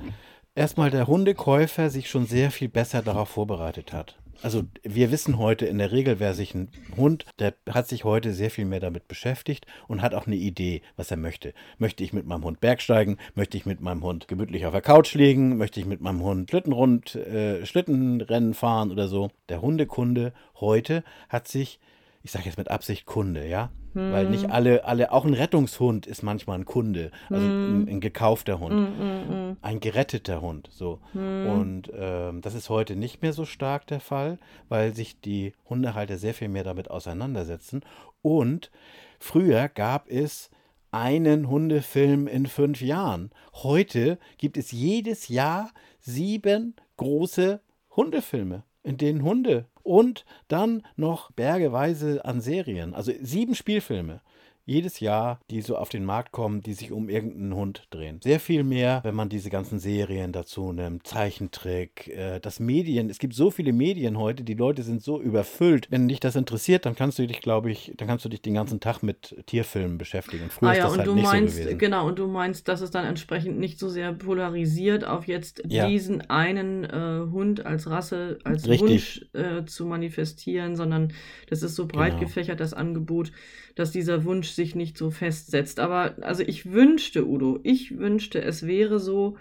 [0.59, 4.19] erstmal der Hundekäufer sich schon sehr viel besser darauf vorbereitet hat.
[4.41, 8.33] Also wir wissen heute in der Regel, wer sich ein Hund, der hat sich heute
[8.33, 11.55] sehr viel mehr damit beschäftigt und hat auch eine Idee, was er möchte.
[11.79, 13.19] Möchte ich mit meinem Hund Bergsteigen?
[13.35, 15.57] Möchte ich mit meinem Hund gemütlich auf der Couch liegen?
[15.57, 19.31] Möchte ich mit meinem Hund Schlittenrund, äh, Schlittenrennen fahren oder so?
[19.49, 21.81] Der Hundekunde heute hat sich
[22.23, 24.13] ich sage jetzt mit Absicht Kunde, ja, hm.
[24.13, 27.83] weil nicht alle, alle, auch ein Rettungshund ist manchmal ein Kunde, also hm.
[27.83, 29.57] ein, ein, gekaufter Hund, hm, hm, hm.
[29.63, 31.01] ein geretteter Hund, so.
[31.13, 31.47] Hm.
[31.47, 34.39] Und ähm, das ist heute nicht mehr so stark der Fall,
[34.69, 37.83] weil sich die Hundehalter sehr viel mehr damit auseinandersetzen.
[38.23, 38.71] Und
[39.19, 40.51] früher gab es
[40.91, 43.31] einen Hundefilm in fünf Jahren.
[43.55, 47.61] Heute gibt es jedes Jahr sieben große
[47.95, 54.21] Hundefilme in denen Hunde und dann noch bergeweise an Serien, also sieben Spielfilme
[54.69, 58.21] jedes Jahr, die so auf den Markt kommen, die sich um irgendeinen Hund drehen.
[58.23, 63.09] Sehr viel mehr, wenn man diese ganzen Serien dazu nimmt, Zeichentrick, äh, das Medien.
[63.09, 65.91] Es gibt so viele Medien heute, die Leute sind so überfüllt.
[65.91, 68.55] Wenn dich das interessiert, dann kannst du dich, glaube ich, dann kannst du dich den
[68.55, 70.45] ganzen Tag mit Tierfilmen beschäftigen.
[70.45, 71.79] Und früher ah, ja, ist das und halt du nicht meinst, so gewesen.
[71.79, 75.89] Genau, und du meinst, dass es dann entsprechend nicht so sehr polarisiert auf jetzt ja.
[75.89, 78.91] diesen einen äh, Hund als Rasse, als Richtig.
[78.91, 81.15] Wunsch äh, zu manifestieren, sondern
[81.49, 82.25] das ist so breit genau.
[82.25, 83.33] gefächert, das Angebot,
[83.79, 85.79] dass dieser Wunsch sich nicht so festsetzt.
[85.79, 89.37] Aber also ich wünschte, Udo, ich wünschte, es wäre so,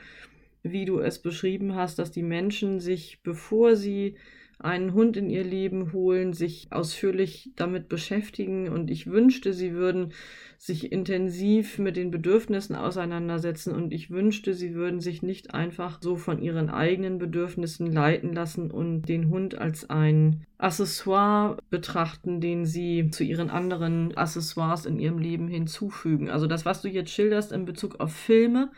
[0.63, 4.15] wie du es beschrieben hast, dass die Menschen sich, bevor sie
[4.59, 10.13] einen Hund in ihr Leben holen, sich ausführlich damit beschäftigen und ich wünschte, sie würden
[10.57, 16.15] sich intensiv mit den Bedürfnissen auseinandersetzen und ich wünschte, sie würden sich nicht einfach so
[16.15, 23.11] von ihren eigenen Bedürfnissen leiten lassen und den Hund als ein Accessoire betrachten, den sie
[23.11, 26.31] zu ihren anderen Accessoires in ihrem Leben hinzufügen.
[26.31, 28.71] Also das, was du jetzt schilderst in Bezug auf Filme,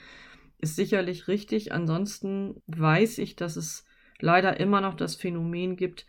[0.59, 1.71] ist sicherlich richtig.
[1.71, 3.85] Ansonsten weiß ich, dass es
[4.21, 6.05] leider immer noch das Phänomen gibt,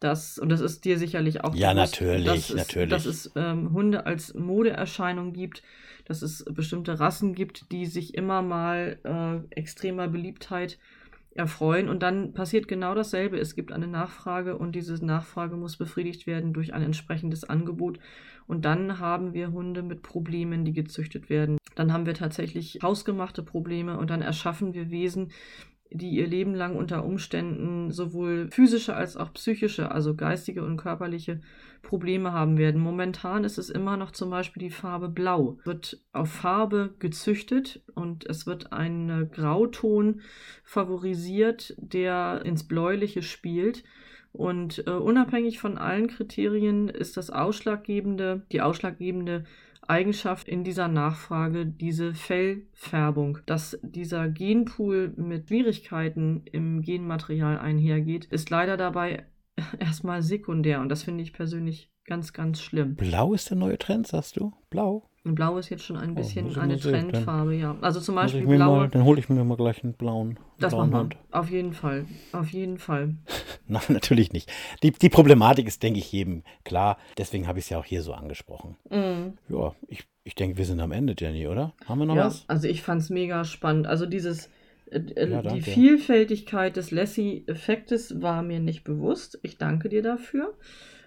[0.00, 2.90] dass, und das ist dir sicherlich auch ja, bewusst, natürlich, dass es, natürlich.
[2.90, 5.62] dass es ähm, Hunde als Modeerscheinung gibt,
[6.04, 10.78] dass es bestimmte Rassen gibt, die sich immer mal äh, extremer Beliebtheit
[11.34, 11.88] erfreuen.
[11.88, 13.38] Und dann passiert genau dasselbe.
[13.38, 17.98] Es gibt eine Nachfrage und diese Nachfrage muss befriedigt werden durch ein entsprechendes Angebot.
[18.46, 21.58] Und dann haben wir Hunde mit Problemen, die gezüchtet werden.
[21.74, 25.32] Dann haben wir tatsächlich hausgemachte Probleme und dann erschaffen wir Wesen,
[25.90, 31.40] die ihr Leben lang unter Umständen sowohl physische als auch psychische, also geistige und körperliche
[31.82, 32.80] Probleme haben werden.
[32.80, 35.58] Momentan ist es immer noch zum Beispiel die Farbe Blau.
[35.64, 40.20] Wird auf Farbe gezüchtet und es wird ein Grauton
[40.64, 43.84] favorisiert, der ins Bläuliche spielt.
[44.32, 49.44] Und äh, unabhängig von allen Kriterien ist das ausschlaggebende, die ausschlaggebende
[49.88, 53.38] Eigenschaft in dieser Nachfrage diese Fellfärbung.
[53.46, 59.26] Dass dieser Genpool mit Schwierigkeiten im Genmaterial einhergeht, ist leider dabei
[59.78, 62.94] erstmal sekundär und das finde ich persönlich ganz, ganz schlimm.
[62.96, 64.52] Blau ist der neue Trend, sagst du?
[64.70, 65.08] Blau?
[65.34, 67.76] Blau ist jetzt schon ein oh, bisschen oh, eine Trendfarbe, ja.
[67.80, 68.78] Also zum Beispiel blaue.
[68.78, 70.38] Mal, dann hole ich mir mal gleich einen blauen.
[70.58, 71.16] Das blauen Hund.
[71.30, 72.06] Auf jeden Fall.
[72.32, 73.16] Auf jeden Fall.
[73.68, 74.50] Nein, natürlich nicht.
[74.82, 76.98] Die, die Problematik ist, denke ich, jedem klar.
[77.18, 78.76] Deswegen habe ich es ja auch hier so angesprochen.
[78.90, 79.52] Mm.
[79.52, 81.74] Ja, ich, ich denke, wir sind am Ende, Jenny, oder?
[81.86, 82.44] Haben wir noch ja, was?
[82.48, 83.86] Also ich fand es mega spannend.
[83.86, 84.50] Also dieses
[84.90, 89.38] äh, äh, ja, die Vielfältigkeit des Lassie-Effektes war mir nicht bewusst.
[89.42, 90.54] Ich danke dir dafür.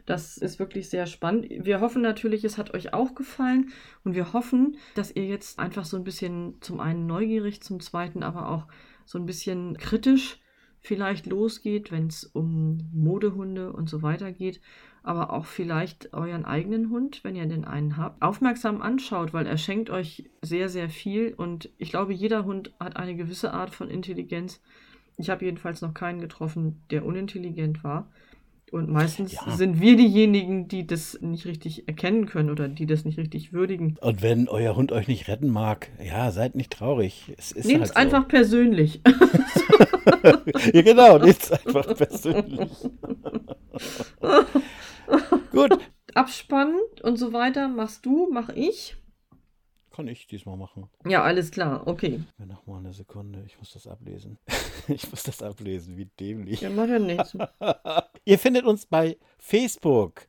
[0.09, 1.45] Das ist wirklich sehr spannend.
[1.51, 3.69] Wir hoffen natürlich, es hat euch auch gefallen
[4.03, 8.23] und wir hoffen, dass ihr jetzt einfach so ein bisschen zum einen neugierig, zum zweiten
[8.23, 8.65] aber auch
[9.05, 10.39] so ein bisschen kritisch
[10.81, 14.61] vielleicht losgeht, wenn es um Modehunde und so weiter geht,
[15.03, 19.59] aber auch vielleicht euren eigenen Hund, wenn ihr denn einen habt, aufmerksam anschaut, weil er
[19.59, 23.91] schenkt euch sehr, sehr viel und ich glaube, jeder Hund hat eine gewisse Art von
[23.91, 24.59] Intelligenz.
[25.17, 28.09] Ich habe jedenfalls noch keinen getroffen, der unintelligent war.
[28.71, 29.49] Und meistens ja.
[29.51, 33.97] sind wir diejenigen, die das nicht richtig erkennen können oder die das nicht richtig würdigen.
[34.01, 37.33] Und wenn euer Hund euch nicht retten mag, ja, seid nicht traurig.
[37.37, 37.95] Es Nehmt halt es so.
[37.95, 39.01] einfach persönlich.
[40.73, 42.71] ja, genau, nehmt es einfach persönlich.
[45.51, 45.77] Gut.
[46.13, 48.95] Abspannend und so weiter machst du, mach ich.
[49.91, 50.89] Kann ich diesmal machen.
[51.05, 52.23] Ja, alles klar, okay.
[52.37, 54.37] Noch mal eine Sekunde, ich muss das ablesen.
[54.87, 56.61] ich muss das ablesen, wie dämlich.
[56.61, 57.37] Ja, macht ja nichts.
[58.25, 60.27] Ihr findet uns bei Facebook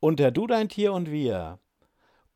[0.00, 1.58] unter Du, dein Tier und wir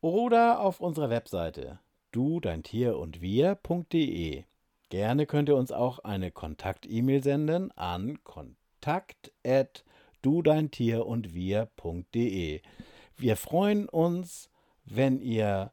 [0.01, 1.79] oder auf unserer Webseite
[2.15, 4.43] du, dein Tier und wir.de.
[4.89, 9.33] Gerne könnt ihr uns auch eine Kontakt-E-Mail senden an kontakt
[10.21, 12.61] du, dein Tier und wir.de.
[13.17, 14.49] Wir freuen uns,
[14.85, 15.71] wenn ihr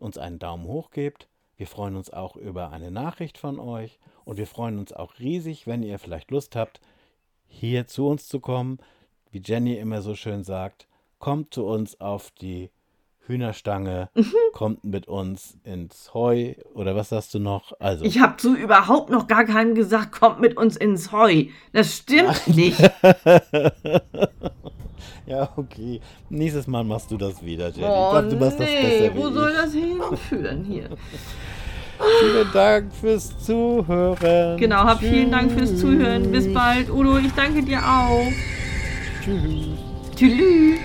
[0.00, 1.28] uns einen Daumen hoch gebt.
[1.56, 5.66] Wir freuen uns auch über eine Nachricht von euch und wir freuen uns auch riesig,
[5.66, 6.80] wenn ihr vielleicht Lust habt,
[7.46, 8.78] hier zu uns zu kommen.
[9.30, 10.88] Wie Jenny immer so schön sagt,
[11.18, 12.70] kommt zu uns auf die
[13.30, 14.10] Hühnerstange,
[14.52, 17.72] kommt mit uns ins Heu oder was sagst du noch?
[17.78, 21.44] Also Ich habe zu überhaupt noch gar keinem gesagt, kommt mit uns ins Heu.
[21.72, 22.78] Das stimmt nicht.
[25.26, 26.00] ja, okay.
[26.28, 27.86] Nächstes Mal machst du das wieder, Jenny.
[27.88, 29.56] Oh, ich glaub, du machst das nee, besser wo soll ich.
[29.56, 30.88] das hinführen hier?
[32.20, 34.56] Vielen Dank fürs Zuhören.
[34.56, 36.32] Genau, hab vielen Dank fürs Zuhören.
[36.32, 36.90] Bis bald.
[36.90, 38.26] Udo, ich danke dir auch.
[39.22, 39.66] Tschüss.
[40.16, 40.80] Tschüss.